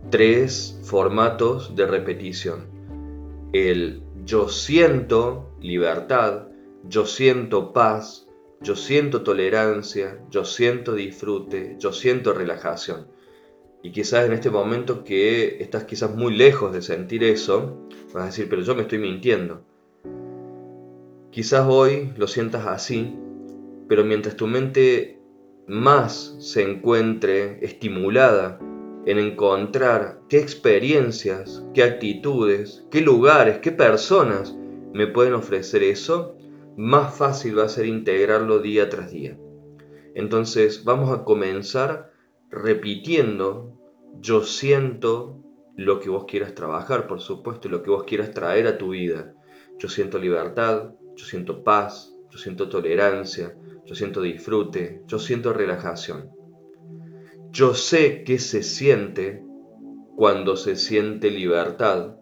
tres 0.09 0.79
formatos 0.83 1.75
de 1.75 1.85
repetición. 1.85 2.78
El 3.51 4.03
yo 4.25 4.47
siento 4.47 5.49
libertad, 5.59 6.49
yo 6.87 7.07
siento 7.07 7.73
paz, 7.73 8.27
yo 8.61 8.75
siento 8.75 9.23
tolerancia, 9.23 10.19
yo 10.29 10.45
siento 10.45 10.93
disfrute, 10.93 11.75
yo 11.79 11.91
siento 11.91 12.33
relajación. 12.33 13.07
Y 13.81 13.91
quizás 13.91 14.27
en 14.27 14.33
este 14.33 14.51
momento 14.51 15.03
que 15.03 15.57
estás 15.63 15.85
quizás 15.85 16.15
muy 16.15 16.35
lejos 16.35 16.73
de 16.73 16.83
sentir 16.83 17.23
eso, 17.23 17.87
vas 18.13 18.23
a 18.23 18.25
decir, 18.27 18.47
pero 18.49 18.61
yo 18.61 18.75
me 18.75 18.83
estoy 18.83 18.99
mintiendo. 18.99 19.61
Quizás 21.31 21.65
hoy 21.67 22.13
lo 22.17 22.27
sientas 22.27 22.67
así, 22.67 23.15
pero 23.87 24.03
mientras 24.03 24.35
tu 24.35 24.45
mente 24.45 25.19
más 25.67 26.35
se 26.39 26.61
encuentre 26.61 27.65
estimulada 27.65 28.59
en 29.05 29.17
encontrar 29.17 30.21
qué 30.29 30.39
experiencias, 30.39 31.63
qué 31.73 31.83
actitudes, 31.83 32.85
qué 32.91 33.01
lugares, 33.01 33.59
qué 33.59 33.71
personas 33.71 34.55
me 34.93 35.07
pueden 35.07 35.33
ofrecer 35.33 35.83
eso, 35.83 36.35
más 36.77 37.15
fácil 37.15 37.57
va 37.57 37.63
a 37.63 37.69
ser 37.69 37.85
integrarlo 37.85 38.59
día 38.59 38.89
tras 38.89 39.11
día. 39.11 39.37
Entonces 40.15 40.83
vamos 40.83 41.11
a 41.11 41.23
comenzar 41.23 42.11
repitiendo, 42.49 43.77
yo 44.19 44.43
siento 44.43 45.43
lo 45.75 45.99
que 45.99 46.09
vos 46.09 46.25
quieras 46.25 46.55
trabajar, 46.55 47.07
por 47.07 47.21
supuesto, 47.21 47.69
lo 47.69 47.83
que 47.83 47.89
vos 47.89 48.03
quieras 48.03 48.31
traer 48.31 48.67
a 48.67 48.77
tu 48.77 48.89
vida. 48.89 49.33
Yo 49.77 49.87
siento 49.87 50.17
libertad, 50.17 50.93
yo 51.15 51.25
siento 51.25 51.63
paz, 51.63 52.13
yo 52.29 52.37
siento 52.37 52.69
tolerancia, 52.69 53.55
yo 53.85 53.95
siento 53.95 54.21
disfrute, 54.21 55.01
yo 55.07 55.19
siento 55.19 55.53
relajación. 55.53 56.38
Yo 57.51 57.73
sé 57.73 58.23
qué 58.23 58.37
se 58.37 58.61
siente 58.61 59.43
cuando 60.15 60.55
se 60.55 60.75
siente 60.75 61.31
libertad. 61.31 62.15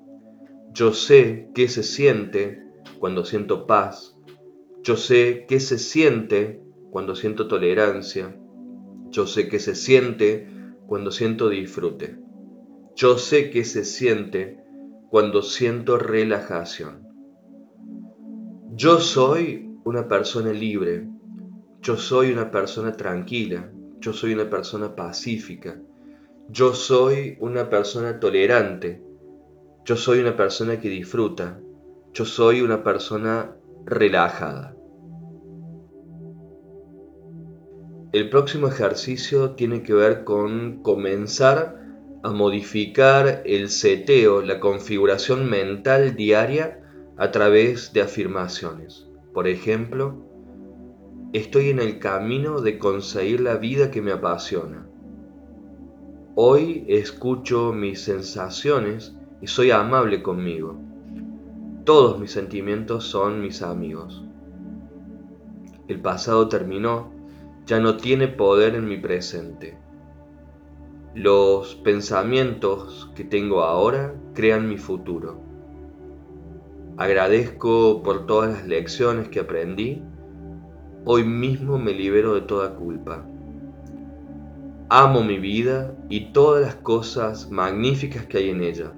Yo 0.72 0.94
sé 0.94 1.50
qué 1.54 1.68
se 1.68 1.84
siente 1.84 2.64
cuando 3.00 3.26
siento 3.26 3.68
paz. 3.68 4.18
Yo 4.84 4.96
sé 4.96 5.46
qué 5.48 5.60
se 5.60 5.80
siente 5.80 6.64
cuando 6.92 7.14
siento 7.14 7.48
tolerancia. 7.48 8.40
Yo 9.10 9.28
sé 9.28 9.50
que 9.50 9.60
se 9.60 9.76
siente 9.76 10.48
cuando 10.88 11.12
siento 11.12 11.50
disfrute. 11.50 12.18
Yo 12.96 13.18
sé 13.18 13.50
que 13.50 13.66
se 13.66 13.84
siente 13.84 14.64
cuando 15.10 15.42
siento 15.42 15.98
relajación. 15.98 17.06
Yo 18.76 19.00
soy 19.00 19.76
una 19.84 20.08
persona 20.08 20.54
libre. 20.54 21.08
Yo 21.82 21.98
soy 21.98 22.32
una 22.32 22.50
persona 22.50 22.94
tranquila. 22.94 23.72
Yo 24.00 24.14
soy 24.14 24.34
una 24.34 24.50
persona 24.50 24.96
pacífica. 24.96 25.80
Yo 26.50 26.74
soy 26.74 27.38
una 27.40 27.70
persona 27.70 28.20
tolerante. 28.20 29.04
Yo 29.86 29.96
soy 29.96 30.20
una 30.20 30.36
persona 30.36 30.80
que 30.80 30.90
disfruta. 30.90 31.60
Yo 32.14 32.26
soy 32.26 32.62
una 32.62 32.84
persona 32.84 33.56
relajada. 33.86 34.76
El 38.14 38.30
próximo 38.30 38.68
ejercicio 38.68 39.52
tiene 39.52 39.84
que 39.84 39.94
ver 39.94 40.24
con 40.24 40.82
comenzar 40.82 41.82
a 42.24 42.32
modificar 42.32 43.44
el 43.46 43.70
seteo, 43.70 44.42
la 44.42 44.60
configuración 44.60 45.50
mental 45.50 46.16
diaria 46.16 46.82
a 47.18 47.32
través 47.32 47.94
de 47.94 48.02
afirmaciones. 48.02 49.08
Por 49.34 49.48
ejemplo, 49.48 50.27
estoy 51.38 51.70
en 51.70 51.80
el 51.80 52.00
camino 52.00 52.62
de 52.62 52.78
conseguir 52.78 53.42
la 53.42 53.56
vida 53.56 53.92
que 53.92 54.02
me 54.02 54.12
apasiona. 54.12 54.88
Hoy 56.36 56.86
escucho 56.88 57.74
mis 57.74 58.02
sensaciones 58.02 59.16
y 59.42 59.48
soy 59.48 59.72
amable 59.72 60.22
conmigo. 60.22 60.78
Todos 61.84 62.20
mis 62.20 62.32
sentimientos 62.32 63.06
son 63.06 63.42
mis 63.42 63.62
amigos. 63.62 64.24
El 65.88 66.02
pasado 66.02 66.50
terminó 66.50 67.12
ya 67.66 67.80
no 67.82 67.98
tiene 67.98 68.30
poder 68.30 68.76
en 68.76 68.88
mi 68.88 68.98
presente. 68.98 69.78
Los 71.14 71.76
pensamientos 71.76 73.12
que 73.14 73.26
tengo 73.26 73.62
ahora 73.62 74.16
crean 74.34 74.70
mi 74.70 74.78
futuro. 74.78 75.42
Agradezco 76.96 78.02
por 78.04 78.26
todas 78.26 78.54
las 78.54 78.68
lecciones 78.68 79.28
que 79.28 79.42
aprendí. 79.42 80.02
Hoy 81.06 81.24
mismo 81.24 81.78
me 81.78 81.94
libero 81.94 82.36
de 82.36 82.42
toda 82.42 82.76
culpa. 82.76 83.26
Amo 84.90 85.24
mi 85.24 85.38
vida 85.38 85.94
y 86.10 86.32
todas 86.32 86.62
las 86.62 86.76
cosas 86.76 87.50
magníficas 87.52 88.26
que 88.26 88.38
hay 88.38 88.50
en 88.50 88.62
ella. 88.62 88.94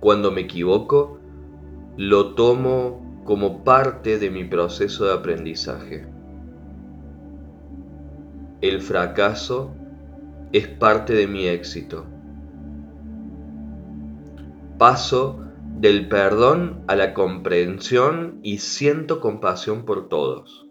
Cuando 0.00 0.30
me 0.30 0.42
equivoco, 0.42 1.18
lo 1.96 2.34
tomo 2.34 3.22
como 3.24 3.62
parte 3.64 4.18
de 4.18 4.30
mi 4.30 4.44
proceso 4.44 5.04
de 5.04 5.14
aprendizaje. 5.14 6.06
El 8.60 8.80
fracaso 8.80 9.72
es 10.52 10.68
parte 10.68 11.14
de 11.14 11.26
mi 11.26 11.46
éxito. 11.46 12.04
Paso 14.78 15.40
del 15.82 16.08
perdón 16.08 16.84
a 16.88 16.96
la 16.96 17.12
comprensión 17.12 18.40
y 18.42 18.58
siento 18.58 19.20
compasión 19.20 19.84
por 19.84 20.08
todos. 20.08 20.66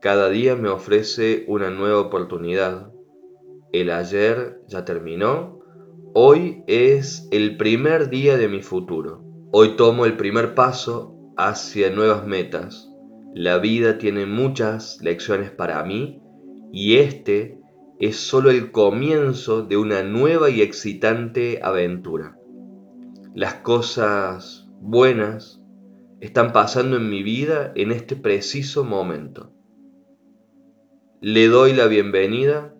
Cada 0.00 0.30
día 0.30 0.56
me 0.56 0.70
ofrece 0.70 1.44
una 1.46 1.68
nueva 1.68 2.00
oportunidad. 2.00 2.90
El 3.72 3.90
ayer 3.90 4.62
ya 4.66 4.86
terminó. 4.86 5.60
Hoy 6.14 6.64
es 6.66 7.28
el 7.30 7.58
primer 7.58 8.08
día 8.08 8.38
de 8.38 8.48
mi 8.48 8.62
futuro. 8.62 9.22
Hoy 9.52 9.76
tomo 9.76 10.06
el 10.06 10.16
primer 10.16 10.54
paso 10.54 11.14
hacia 11.36 11.90
nuevas 11.90 12.26
metas 12.26 12.90
la 13.34 13.58
vida 13.58 13.98
tiene 13.98 14.26
muchas 14.26 14.98
lecciones 15.02 15.52
para 15.52 15.84
mí 15.84 16.20
y 16.72 16.96
este 16.96 17.60
es 18.00 18.16
solo 18.16 18.50
el 18.50 18.72
comienzo 18.72 19.62
de 19.62 19.76
una 19.76 20.02
nueva 20.02 20.50
y 20.50 20.62
excitante 20.62 21.60
aventura. 21.62 22.39
Las 23.34 23.54
cosas 23.54 24.66
buenas 24.80 25.60
están 26.20 26.52
pasando 26.52 26.96
en 26.96 27.08
mi 27.08 27.22
vida 27.22 27.70
en 27.76 27.92
este 27.92 28.16
preciso 28.16 28.82
momento. 28.82 29.52
le 31.20 31.46
doy 31.46 31.72
la 31.72 31.86
bienvenida 31.86 32.74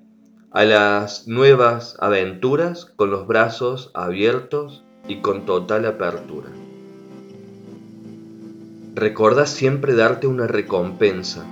a 0.50 0.64
las 0.64 1.28
nuevas 1.28 1.96
aventuras 2.00 2.84
con 2.84 3.12
los 3.12 3.28
brazos 3.28 3.92
abiertos 3.94 4.82
y 5.06 5.20
con 5.20 5.46
total 5.46 5.86
apertura. 5.86 6.48
Recuerda 8.96 9.46
siempre 9.46 9.94
darte 9.94 10.26
una 10.26 10.48
recompensa. 10.48 11.44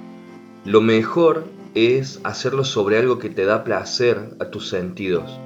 Lo 0.64 0.80
mejor 0.80 1.44
es 1.76 2.20
hacerlo 2.24 2.64
sobre 2.64 2.98
algo 2.98 3.20
que 3.20 3.30
te 3.30 3.44
da 3.44 3.62
placer 3.62 4.37
a 4.40 4.46
tus 4.46 4.68
sentidos. 4.68 5.38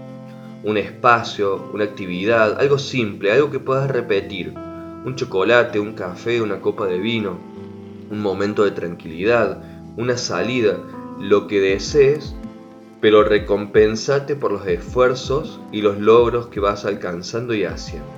Un 0.64 0.76
espacio, 0.76 1.70
una 1.72 1.84
actividad, 1.84 2.60
algo 2.60 2.78
simple, 2.78 3.32
algo 3.32 3.50
que 3.50 3.58
puedas 3.58 3.90
repetir. 3.90 4.54
Un 5.04 5.16
chocolate, 5.16 5.80
un 5.80 5.94
café, 5.94 6.40
una 6.40 6.60
copa 6.60 6.86
de 6.86 6.98
vino, 6.98 7.38
un 8.10 8.20
momento 8.20 8.64
de 8.64 8.70
tranquilidad, 8.70 9.62
una 9.96 10.16
salida, 10.16 10.78
lo 11.18 11.46
que 11.46 11.60
desees, 11.60 12.34
pero 13.00 13.24
recompensate 13.24 14.36
por 14.36 14.52
los 14.52 14.66
esfuerzos 14.66 15.60
y 15.72 15.82
los 15.82 15.98
logros 15.98 16.46
que 16.46 16.60
vas 16.60 16.84
alcanzando 16.84 17.54
y 17.54 17.64
haciendo. 17.64 18.08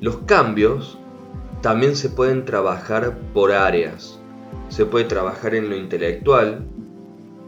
Los 0.00 0.18
cambios 0.18 0.98
también 1.62 1.96
se 1.96 2.10
pueden 2.10 2.44
trabajar 2.44 3.16
por 3.32 3.52
áreas. 3.52 4.20
Se 4.68 4.84
puede 4.84 5.06
trabajar 5.06 5.54
en 5.54 5.70
lo 5.70 5.76
intelectual, 5.76 6.66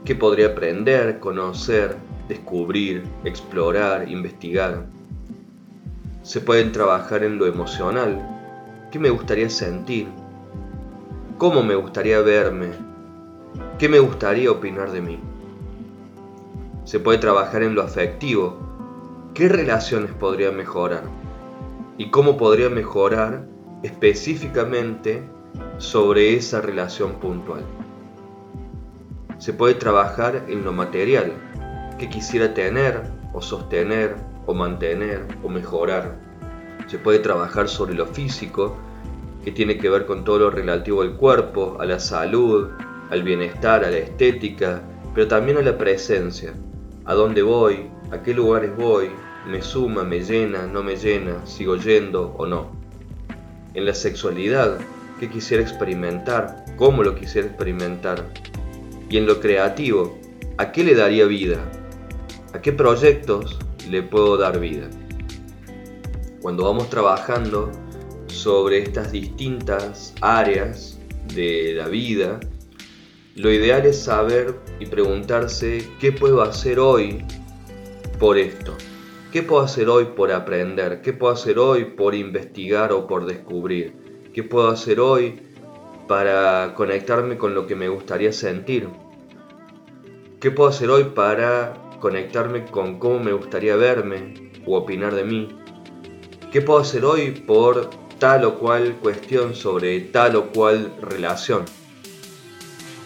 que 0.04 0.14
podría 0.14 0.48
aprender, 0.48 1.20
conocer, 1.20 1.96
descubrir, 2.28 3.04
explorar, 3.24 4.08
investigar. 4.08 4.86
Se 6.22 6.40
pueden 6.40 6.72
trabajar 6.72 7.24
en 7.24 7.38
lo 7.38 7.46
emocional, 7.46 8.20
qué 8.92 8.98
me 8.98 9.10
gustaría 9.10 9.48
sentir, 9.48 10.08
cómo 11.38 11.62
me 11.62 11.74
gustaría 11.74 12.20
verme, 12.20 12.68
qué 13.78 13.88
me 13.88 13.98
gustaría 13.98 14.50
opinar 14.50 14.92
de 14.92 15.00
mí. 15.00 15.18
Se 16.84 17.00
puede 17.00 17.18
trabajar 17.18 17.62
en 17.62 17.74
lo 17.74 17.82
afectivo, 17.82 18.58
qué 19.34 19.48
relaciones 19.48 20.12
podría 20.12 20.50
mejorar 20.50 21.04
y 21.96 22.10
cómo 22.10 22.36
podría 22.36 22.68
mejorar 22.68 23.46
específicamente 23.82 25.22
sobre 25.78 26.34
esa 26.34 26.60
relación 26.60 27.14
puntual. 27.14 27.62
Se 29.38 29.52
puede 29.52 29.74
trabajar 29.74 30.44
en 30.48 30.64
lo 30.64 30.72
material, 30.72 31.32
que 31.98 32.08
quisiera 32.08 32.54
tener 32.54 33.02
o 33.32 33.42
sostener 33.42 34.16
o 34.46 34.54
mantener 34.54 35.26
o 35.42 35.48
mejorar. 35.48 36.16
Se 36.86 36.98
puede 36.98 37.18
trabajar 37.18 37.68
sobre 37.68 37.94
lo 37.94 38.06
físico, 38.06 38.76
que 39.44 39.52
tiene 39.52 39.76
que 39.76 39.90
ver 39.90 40.06
con 40.06 40.24
todo 40.24 40.38
lo 40.38 40.50
relativo 40.50 41.02
al 41.02 41.16
cuerpo, 41.16 41.76
a 41.80 41.84
la 41.84 41.98
salud, 41.98 42.70
al 43.10 43.22
bienestar, 43.22 43.84
a 43.84 43.90
la 43.90 43.98
estética, 43.98 44.82
pero 45.14 45.28
también 45.28 45.58
a 45.58 45.62
la 45.62 45.76
presencia. 45.76 46.54
¿A 47.04 47.14
dónde 47.14 47.42
voy? 47.42 47.90
¿A 48.10 48.22
qué 48.22 48.32
lugares 48.32 48.74
voy? 48.76 49.10
¿Me 49.46 49.60
suma? 49.62 50.04
¿Me 50.04 50.20
llena? 50.20 50.66
¿No 50.66 50.82
me 50.82 50.96
llena? 50.96 51.44
¿Sigo 51.46 51.76
yendo 51.76 52.34
o 52.38 52.46
no? 52.46 52.78
en 53.78 53.86
la 53.86 53.94
sexualidad, 53.94 54.78
qué 55.20 55.28
quisiera 55.28 55.62
experimentar, 55.62 56.64
cómo 56.76 57.02
lo 57.02 57.14
quisiera 57.14 57.46
experimentar, 57.46 58.26
y 59.08 59.16
en 59.16 59.26
lo 59.26 59.40
creativo, 59.40 60.18
a 60.56 60.72
qué 60.72 60.82
le 60.82 60.94
daría 60.94 61.26
vida, 61.26 61.58
a 62.52 62.60
qué 62.60 62.72
proyectos 62.72 63.58
le 63.90 64.02
puedo 64.02 64.36
dar 64.36 64.58
vida. 64.58 64.88
Cuando 66.40 66.64
vamos 66.64 66.88
trabajando 66.88 67.70
sobre 68.26 68.78
estas 68.78 69.12
distintas 69.12 70.14
áreas 70.20 70.98
de 71.34 71.74
la 71.74 71.88
vida, 71.88 72.40
lo 73.34 73.52
ideal 73.52 73.86
es 73.86 74.02
saber 74.02 74.56
y 74.80 74.86
preguntarse 74.86 75.86
qué 76.00 76.12
puedo 76.12 76.42
hacer 76.42 76.78
hoy 76.78 77.24
por 78.18 78.38
esto. 78.38 78.76
¿Qué 79.32 79.42
puedo 79.42 79.62
hacer 79.62 79.88
hoy 79.88 80.06
por 80.16 80.32
aprender? 80.32 81.02
¿Qué 81.02 81.12
puedo 81.12 81.34
hacer 81.34 81.58
hoy 81.58 81.84
por 81.84 82.14
investigar 82.14 82.92
o 82.92 83.06
por 83.06 83.26
descubrir? 83.26 83.92
¿Qué 84.32 84.42
puedo 84.42 84.68
hacer 84.68 85.00
hoy 85.00 85.42
para 86.08 86.72
conectarme 86.74 87.36
con 87.36 87.54
lo 87.54 87.66
que 87.66 87.76
me 87.76 87.88
gustaría 87.88 88.32
sentir? 88.32 88.88
¿Qué 90.40 90.50
puedo 90.50 90.70
hacer 90.70 90.88
hoy 90.88 91.04
para 91.14 91.87
conectarme 92.00 92.64
con 92.66 92.98
cómo 92.98 93.18
me 93.18 93.32
gustaría 93.32 93.76
verme 93.76 94.50
o 94.66 94.76
opinar 94.76 95.14
de 95.14 95.24
mí? 95.24 95.48
¿Qué 96.52 96.62
puedo 96.62 96.80
hacer 96.80 97.04
hoy 97.04 97.32
por 97.32 97.90
tal 98.18 98.44
o 98.44 98.58
cual 98.58 98.96
cuestión 98.96 99.54
sobre 99.54 100.00
tal 100.00 100.36
o 100.36 100.50
cual 100.50 100.94
relación? 101.00 101.64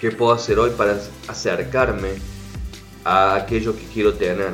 ¿Qué 0.00 0.10
puedo 0.10 0.32
hacer 0.32 0.58
hoy 0.58 0.70
para 0.76 1.00
acercarme 1.28 2.10
a 3.04 3.34
aquello 3.34 3.76
que 3.76 3.84
quiero 3.92 4.14
tener? 4.14 4.50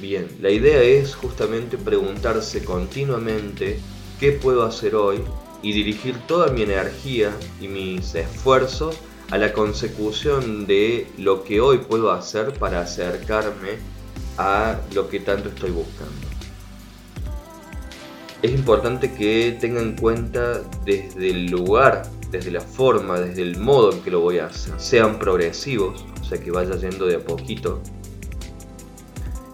Bien, 0.00 0.26
la 0.40 0.50
idea 0.50 0.82
es 0.82 1.14
justamente 1.14 1.76
preguntarse 1.76 2.64
continuamente 2.64 3.78
qué 4.18 4.32
puedo 4.32 4.62
hacer 4.62 4.94
hoy 4.94 5.20
y 5.62 5.72
dirigir 5.72 6.16
toda 6.26 6.48
mi 6.48 6.62
energía 6.62 7.36
y 7.60 7.68
mis 7.68 8.14
esfuerzos 8.14 8.96
a 9.30 9.38
la 9.38 9.52
consecución 9.52 10.66
de 10.66 11.06
lo 11.18 11.44
que 11.44 11.60
hoy 11.60 11.78
puedo 11.78 12.10
hacer 12.10 12.52
para 12.54 12.80
acercarme 12.80 13.78
a 14.38 14.76
lo 14.94 15.08
que 15.08 15.20
tanto 15.20 15.50
estoy 15.50 15.70
buscando. 15.70 16.26
Es 18.42 18.52
importante 18.52 19.12
que 19.12 19.56
tengan 19.60 19.82
en 19.84 19.96
cuenta 19.96 20.62
desde 20.84 21.30
el 21.30 21.46
lugar, 21.46 22.10
desde 22.30 22.50
la 22.50 22.60
forma, 22.60 23.20
desde 23.20 23.42
el 23.42 23.58
modo 23.58 23.92
en 23.92 24.00
que 24.00 24.10
lo 24.10 24.20
voy 24.20 24.38
a 24.38 24.46
hacer. 24.46 24.74
Sean 24.78 25.18
progresivos, 25.18 26.04
o 26.20 26.24
sea 26.24 26.40
que 26.40 26.50
vaya 26.50 26.74
yendo 26.76 27.06
de 27.06 27.16
a 27.16 27.20
poquito, 27.20 27.82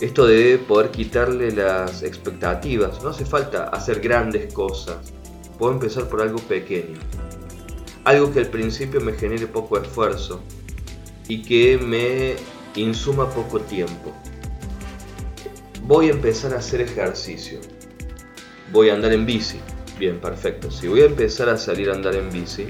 esto 0.01 0.27
debe 0.27 0.59
poder 0.59 0.91
quitarle 0.91 1.51
las 1.53 2.03
expectativas. 2.03 3.03
No 3.03 3.11
hace 3.11 3.25
falta 3.25 3.69
hacer 3.69 4.01
grandes 4.01 4.53
cosas. 4.53 5.13
Puedo 5.59 5.73
empezar 5.73 6.09
por 6.09 6.21
algo 6.21 6.39
pequeño. 6.39 6.99
Algo 8.07 8.33
que 8.33 8.39
al 8.39 8.47
principio 8.47 9.01
me 9.01 9.15
genere 9.15 9.49
poco 9.49 9.77
esfuerzo 9.79 10.41
y 11.27 11.43
que 11.43 11.77
me 11.77 12.37
insuma 12.81 13.29
poco 13.29 13.59
tiempo. 13.59 14.13
Voy 15.83 16.07
a 16.07 16.13
empezar 16.13 16.55
a 16.55 16.59
hacer 16.59 16.83
ejercicio. 16.83 17.59
Voy 18.73 18.91
a 18.91 18.95
andar 18.95 19.13
en 19.13 19.27
bici. 19.27 19.59
Bien, 19.99 20.21
perfecto. 20.21 20.71
Si 20.71 20.87
voy 20.87 21.01
a 21.01 21.07
empezar 21.07 21.49
a 21.49 21.57
salir 21.57 21.91
a 21.91 21.95
andar 21.95 22.15
en 22.15 22.31
bici, 22.31 22.69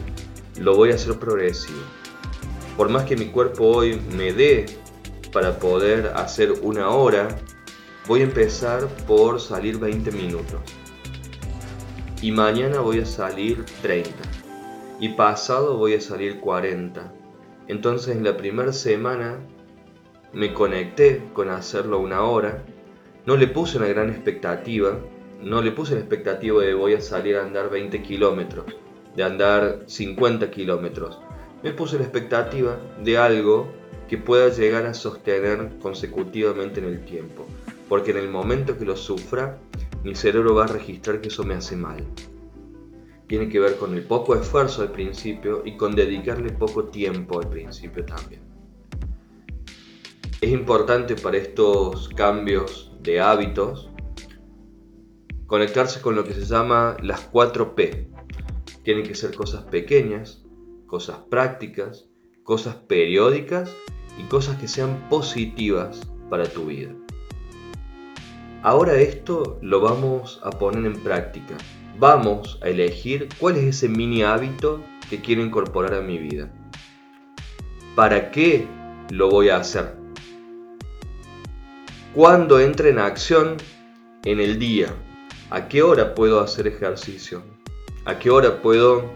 lo 0.59 0.75
voy 0.75 0.93
a 0.93 0.95
hacer 0.95 1.19
progresivo. 1.19 1.83
Por 2.75 2.89
más 2.89 3.05
que 3.05 3.15
mi 3.15 3.27
cuerpo 3.27 3.67
hoy 3.67 4.01
me 4.17 4.33
dé 4.33 4.65
para 5.35 5.59
poder 5.59 6.15
hacer 6.17 6.53
una 6.63 6.89
hora, 6.89 7.29
voy 8.07 8.21
a 8.21 8.25
empezar 8.25 8.89
por 9.07 9.39
salir 9.39 9.79
20 9.79 10.13
minutos. 10.13 10.63
Y 12.23 12.33
mañana 12.33 12.81
voy 12.81 13.01
a 13.01 13.05
salir 13.05 13.67
30. 13.83 14.26
Y 14.99 15.11
pasado 15.11 15.77
voy 15.77 15.95
a 15.95 16.01
salir 16.01 16.41
40. 16.41 17.13
Entonces 17.69 18.17
en 18.17 18.25
la 18.25 18.37
primera 18.37 18.73
semana 18.73 19.39
me 20.33 20.55
conecté 20.55 21.23
con 21.35 21.51
hacerlo 21.51 21.99
una 21.99 22.23
hora. 22.23 22.65
No 23.27 23.37
le 23.37 23.47
puse 23.47 23.77
una 23.77 23.89
gran 23.89 24.09
expectativa. 24.09 24.99
No 25.43 25.61
le 25.61 25.73
puse 25.73 25.95
la 25.95 26.01
expectativa 26.01 26.63
de 26.63 26.75
voy 26.75 26.95
a 26.95 27.01
salir 27.01 27.37
a 27.37 27.43
andar 27.43 27.69
20 27.69 28.03
kilómetros. 28.03 28.65
De 29.15 29.23
andar 29.23 29.81
50 29.87 30.51
kilómetros. 30.51 31.21
Me 31.63 31.73
puse 31.73 31.99
la 31.99 32.05
expectativa 32.05 32.79
de 33.03 33.19
algo 33.19 33.69
que 34.09 34.19
pueda 34.19 34.49
llegar 34.49 34.87
a 34.87 34.95
sostener 34.95 35.79
consecutivamente 35.81 36.81
en 36.81 36.87
el 36.87 37.05
tiempo, 37.05 37.47
porque 37.89 38.13
en 38.13 38.19
el 38.19 38.29
momento 38.29 38.79
que 38.79 38.85
lo 38.85 38.97
sufra, 38.97 39.59
mi 40.05 40.15
cerebro 40.15 40.55
va 40.55 40.65
a 40.65 40.69
registrar 40.69 41.21
que 41.21 41.29
eso 41.29 41.43
me 41.45 41.55
hace 41.55 41.77
mal. 41.77 42.05
Tiene 43.27 43.49
que 43.49 43.59
ver 43.59 43.77
con 43.77 43.95
el 43.95 44.05
poco 44.05 44.35
esfuerzo 44.35 44.83
al 44.83 44.93
principio 44.93 45.63
y 45.65 45.77
con 45.77 45.95
dedicarle 45.95 46.53
poco 46.53 46.85
tiempo 46.85 47.41
al 47.41 47.49
principio 47.49 48.05
también. 48.05 48.43
Es 50.41 50.51
importante 50.51 51.17
para 51.17 51.39
estos 51.39 52.09
cambios 52.11 52.93
de 53.03 53.21
hábitos 53.21 53.91
conectarse 55.47 56.01
con 56.01 56.15
lo 56.15 56.25
que 56.25 56.35
se 56.35 56.45
llama 56.45 56.97
las 57.03 57.21
4 57.21 57.75
P. 57.75 58.11
Tienen 58.83 59.05
que 59.05 59.15
ser 59.15 59.35
cosas 59.35 59.65
pequeñas, 59.65 60.45
cosas 60.87 61.19
prácticas, 61.31 62.09
cosas 62.43 62.75
periódicas 62.75 63.73
y 64.19 64.23
cosas 64.29 64.57
que 64.59 64.69
sean 64.69 65.09
positivas 65.09 66.01
para 66.31 66.45
tu 66.45 66.67
vida. 66.67 66.93
Ahora 68.63 68.95
esto 68.95 69.59
lo 69.63 69.81
vamos 69.81 70.41
a 70.43 70.51
poner 70.51 70.85
en 70.87 71.01
práctica. 71.03 71.57
Vamos 71.99 72.59
a 72.63 72.69
elegir 72.69 73.29
cuál 73.39 73.57
es 73.57 73.65
ese 73.65 73.89
mini 73.89 74.23
hábito 74.23 74.83
que 75.09 75.21
quiero 75.21 75.43
incorporar 75.43 75.95
a 75.95 76.03
mi 76.03 76.19
vida. 76.19 76.53
¿Para 77.95 78.31
qué 78.31 78.67
lo 79.11 79.31
voy 79.31 79.49
a 79.49 79.57
hacer? 79.57 79.95
¿Cuándo 82.15 82.61
entra 82.61 82.89
en 82.89 82.99
acción 82.99 83.57
en 84.25 84.41
el 84.41 84.59
día? 84.59 84.89
¿A 85.49 85.69
qué 85.69 85.83
hora 85.83 86.15
puedo 86.15 86.41
hacer 86.41 86.67
ejercicio? 86.67 87.43
¿A 88.05 88.19
qué 88.19 88.31
hora 88.31 88.61
puedo 88.61 89.11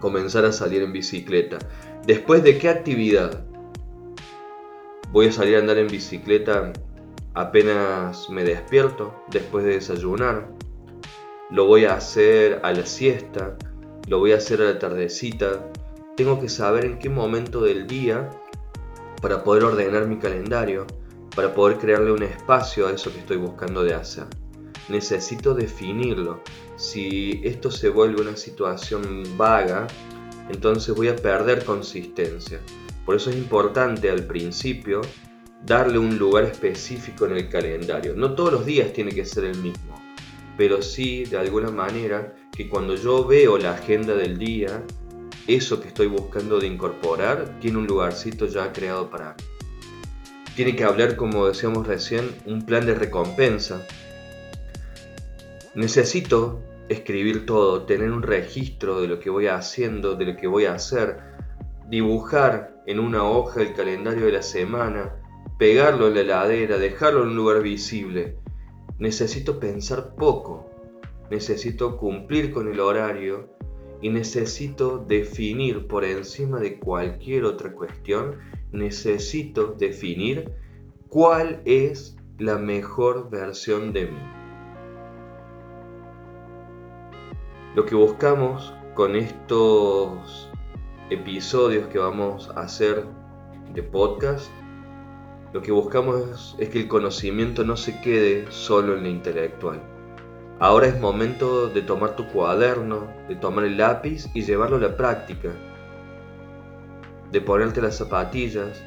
comenzar 0.00 0.44
a 0.44 0.52
salir 0.52 0.82
en 0.82 0.92
bicicleta? 0.92 1.58
¿Después 2.06 2.42
de 2.42 2.58
qué 2.58 2.68
actividad? 2.68 3.44
Voy 5.12 5.26
a 5.26 5.32
salir 5.32 5.56
a 5.56 5.60
andar 5.60 5.78
en 5.78 5.86
bicicleta 5.86 6.72
apenas 7.36 8.30
me 8.30 8.42
despierto, 8.44 9.14
después 9.30 9.64
de 9.64 9.74
desayunar. 9.74 10.55
Lo 11.50 11.66
voy 11.66 11.84
a 11.84 11.94
hacer 11.94 12.60
a 12.64 12.72
la 12.72 12.84
siesta, 12.84 13.56
lo 14.08 14.18
voy 14.18 14.32
a 14.32 14.36
hacer 14.36 14.60
a 14.62 14.64
la 14.64 14.78
tardecita. 14.80 15.70
Tengo 16.16 16.40
que 16.40 16.48
saber 16.48 16.84
en 16.84 16.98
qué 16.98 17.08
momento 17.08 17.60
del 17.60 17.86
día 17.86 18.28
para 19.22 19.44
poder 19.44 19.62
ordenar 19.62 20.08
mi 20.08 20.18
calendario, 20.18 20.86
para 21.36 21.54
poder 21.54 21.78
crearle 21.78 22.10
un 22.10 22.24
espacio 22.24 22.88
a 22.88 22.92
eso 22.92 23.12
que 23.12 23.20
estoy 23.20 23.36
buscando 23.36 23.84
de 23.84 23.94
hacer. 23.94 24.26
Necesito 24.88 25.54
definirlo. 25.54 26.42
Si 26.74 27.40
esto 27.44 27.70
se 27.70 27.90
vuelve 27.90 28.22
una 28.22 28.36
situación 28.36 29.22
vaga, 29.36 29.86
entonces 30.50 30.96
voy 30.96 31.08
a 31.08 31.16
perder 31.16 31.64
consistencia. 31.64 32.58
Por 33.04 33.14
eso 33.14 33.30
es 33.30 33.36
importante 33.36 34.10
al 34.10 34.24
principio 34.24 35.00
darle 35.64 35.98
un 35.98 36.18
lugar 36.18 36.42
específico 36.42 37.26
en 37.26 37.36
el 37.36 37.48
calendario. 37.48 38.14
No 38.16 38.34
todos 38.34 38.52
los 38.52 38.66
días 38.66 38.92
tiene 38.92 39.12
que 39.12 39.24
ser 39.24 39.44
el 39.44 39.58
mismo, 39.58 39.95
pero 40.56 40.82
sí 40.82 41.24
de 41.24 41.38
alguna 41.38 41.70
manera 41.70 42.34
que 42.52 42.68
cuando 42.68 42.94
yo 42.94 43.26
veo 43.26 43.58
la 43.58 43.72
agenda 43.72 44.14
del 44.14 44.38
día, 44.38 44.82
eso 45.46 45.80
que 45.80 45.88
estoy 45.88 46.06
buscando 46.06 46.58
de 46.58 46.66
incorporar 46.66 47.58
tiene 47.60 47.78
un 47.78 47.86
lugarcito 47.86 48.46
ya 48.46 48.72
creado 48.72 49.10
para 49.10 49.34
mí. 49.34 49.44
Tiene 50.56 50.74
que 50.74 50.84
hablar, 50.84 51.16
como 51.16 51.46
decíamos 51.46 51.86
recién, 51.86 52.34
un 52.46 52.64
plan 52.64 52.86
de 52.86 52.94
recompensa. 52.94 53.86
Necesito 55.74 56.62
escribir 56.88 57.44
todo, 57.44 57.82
tener 57.82 58.10
un 58.10 58.22
registro 58.22 59.02
de 59.02 59.08
lo 59.08 59.20
que 59.20 59.28
voy 59.28 59.48
haciendo, 59.48 60.14
de 60.14 60.24
lo 60.24 60.36
que 60.36 60.46
voy 60.46 60.64
a 60.64 60.74
hacer, 60.74 61.18
dibujar 61.88 62.82
en 62.86 63.00
una 63.00 63.24
hoja 63.24 63.60
el 63.60 63.74
calendario 63.74 64.26
de 64.26 64.32
la 64.32 64.42
semana, 64.42 65.14
pegarlo 65.58 66.08
en 66.08 66.14
la 66.14 66.20
heladera, 66.20 66.78
dejarlo 66.78 67.22
en 67.22 67.28
un 67.28 67.36
lugar 67.36 67.62
visible. 67.62 68.38
Necesito 68.98 69.60
pensar 69.60 70.14
poco, 70.14 70.70
necesito 71.30 71.98
cumplir 71.98 72.52
con 72.52 72.68
el 72.68 72.80
horario 72.80 73.50
y 74.00 74.08
necesito 74.08 74.98
definir 74.98 75.86
por 75.86 76.04
encima 76.04 76.60
de 76.60 76.78
cualquier 76.78 77.44
otra 77.44 77.72
cuestión, 77.72 78.36
necesito 78.72 79.74
definir 79.78 80.52
cuál 81.08 81.60
es 81.64 82.16
la 82.38 82.56
mejor 82.58 83.30
versión 83.30 83.92
de 83.92 84.06
mí. 84.06 84.18
Lo 87.74 87.84
que 87.84 87.94
buscamos 87.94 88.72
con 88.94 89.16
estos 89.16 90.50
episodios 91.10 91.86
que 91.88 91.98
vamos 91.98 92.50
a 92.56 92.62
hacer 92.62 93.04
de 93.74 93.82
podcast, 93.82 94.50
lo 95.56 95.62
que 95.62 95.72
buscamos 95.72 96.54
es, 96.58 96.68
que 96.68 96.80
el 96.80 96.86
conocimiento 96.86 97.64
no 97.64 97.78
se 97.78 97.98
quede 98.02 98.44
solo 98.50 98.94
en 98.94 99.04
lo 99.04 99.08
intelectual. 99.08 99.80
Ahora 100.60 100.86
es 100.86 101.00
momento 101.00 101.68
de 101.68 101.80
tomar 101.80 102.14
tu 102.14 102.28
cuaderno, 102.28 103.10
de 103.26 103.36
tomar 103.36 103.64
el 103.64 103.78
lápiz 103.78 104.26
y 104.34 104.42
llevarlo 104.42 104.76
a 104.76 104.80
la 104.80 104.98
práctica, 104.98 105.48
de 107.32 107.40
ponerte 107.40 107.80
las 107.80 107.96
zapatillas, 107.96 108.84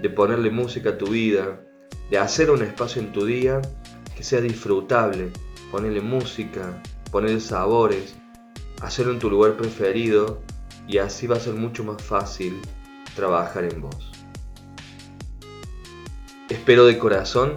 de 0.00 0.08
ponerle 0.08 0.50
música 0.50 0.88
a 0.90 0.96
tu 0.96 1.08
vida, 1.08 1.60
de 2.10 2.16
hacer 2.16 2.50
un 2.50 2.62
espacio 2.62 3.02
en 3.02 3.12
tu 3.12 3.26
día 3.26 3.60
que 4.16 4.22
sea 4.22 4.40
disfrutable, 4.40 5.32
ponerle 5.70 6.00
música, 6.00 6.82
ponerle 7.12 7.40
sabores, 7.40 8.16
hacerlo 8.80 9.12
en 9.12 9.18
tu 9.18 9.28
lugar 9.28 9.58
preferido 9.58 10.40
y 10.88 10.96
así 10.96 11.26
va 11.26 11.36
a 11.36 11.40
ser 11.40 11.52
mucho 11.52 11.84
más 11.84 12.02
fácil 12.02 12.58
trabajar 13.14 13.64
en 13.64 13.82
vos. 13.82 14.15
Espero 16.48 16.86
de 16.86 16.96
corazón 16.96 17.54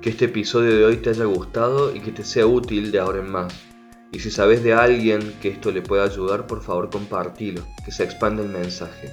que 0.00 0.08
este 0.08 0.24
episodio 0.24 0.74
de 0.74 0.86
hoy 0.86 0.96
te 0.96 1.10
haya 1.10 1.26
gustado 1.26 1.94
y 1.94 2.00
que 2.00 2.12
te 2.12 2.24
sea 2.24 2.46
útil 2.46 2.90
de 2.90 2.98
ahora 2.98 3.18
en 3.18 3.30
más. 3.30 3.52
Y 4.10 4.20
si 4.20 4.30
sabes 4.30 4.62
de 4.62 4.72
alguien 4.72 5.34
que 5.42 5.48
esto 5.48 5.70
le 5.70 5.82
pueda 5.82 6.04
ayudar, 6.04 6.46
por 6.46 6.62
favor 6.62 6.88
compartilo, 6.88 7.62
que 7.84 7.92
se 7.92 8.04
expanda 8.04 8.42
el 8.42 8.48
mensaje. 8.48 9.10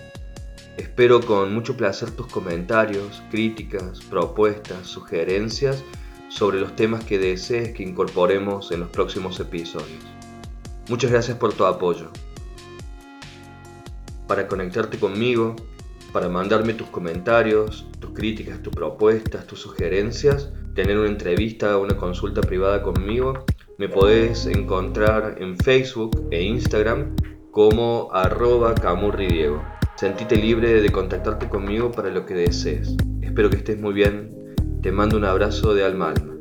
Espero 0.78 1.20
con 1.20 1.54
mucho 1.54 1.76
placer 1.76 2.12
tus 2.12 2.28
comentarios, 2.28 3.22
críticas, 3.30 4.00
propuestas, 4.10 4.88
sugerencias 4.88 5.84
sobre 6.30 6.62
los 6.62 6.74
temas 6.78 7.04
que 7.04 7.20
desees 7.20 7.74
que 7.74 7.84
incorporemos 7.84 8.72
en 8.72 8.80
los 8.80 8.90
próximos 8.90 9.38
episodios. 9.42 10.06
Muchas 10.88 11.12
gracias 11.12 11.38
por 11.38 11.52
tu 11.52 11.66
apoyo. 11.66 12.10
Para 14.28 14.48
conectarte 14.48 14.98
conmigo, 14.98 15.58
para 16.10 16.30
mandarme 16.30 16.74
tus 16.74 16.88
comentarios, 16.88 17.86
tus 18.00 18.12
críticas, 18.12 18.62
tus 18.62 18.74
propuestas, 18.74 19.46
tus 19.48 19.60
sugerencias, 19.60 20.52
tener 20.76 20.98
una 20.98 21.10
entrevista, 21.10 21.78
una 21.78 21.98
consulta 21.98 22.42
privada 22.42 22.82
conmigo, 22.82 23.46
me 23.78 23.88
podés 23.88 24.46
encontrar 24.46 25.38
en 25.40 25.58
Facebook 25.58 26.28
e 26.32 26.44
Instagram 26.44 27.16
como 27.52 28.10
arroba 28.12 28.76
camurridiego. 28.76 29.64
Sentite 29.96 30.36
libre 30.36 30.82
de 30.82 30.92
contactarte 30.92 31.50
conmigo 31.50 31.92
para 31.92 32.10
lo 32.10 32.26
que 32.26 32.34
desees. 32.34 32.96
Espero 33.22 33.50
que 33.50 33.58
estés 33.58 33.80
muy 33.80 33.94
bien. 33.94 34.56
Te 34.82 34.92
mando 34.92 35.18
un 35.18 35.26
abrazo 35.26 35.74
de 35.74 35.84
alma 35.84 36.10
alma. 36.12 36.39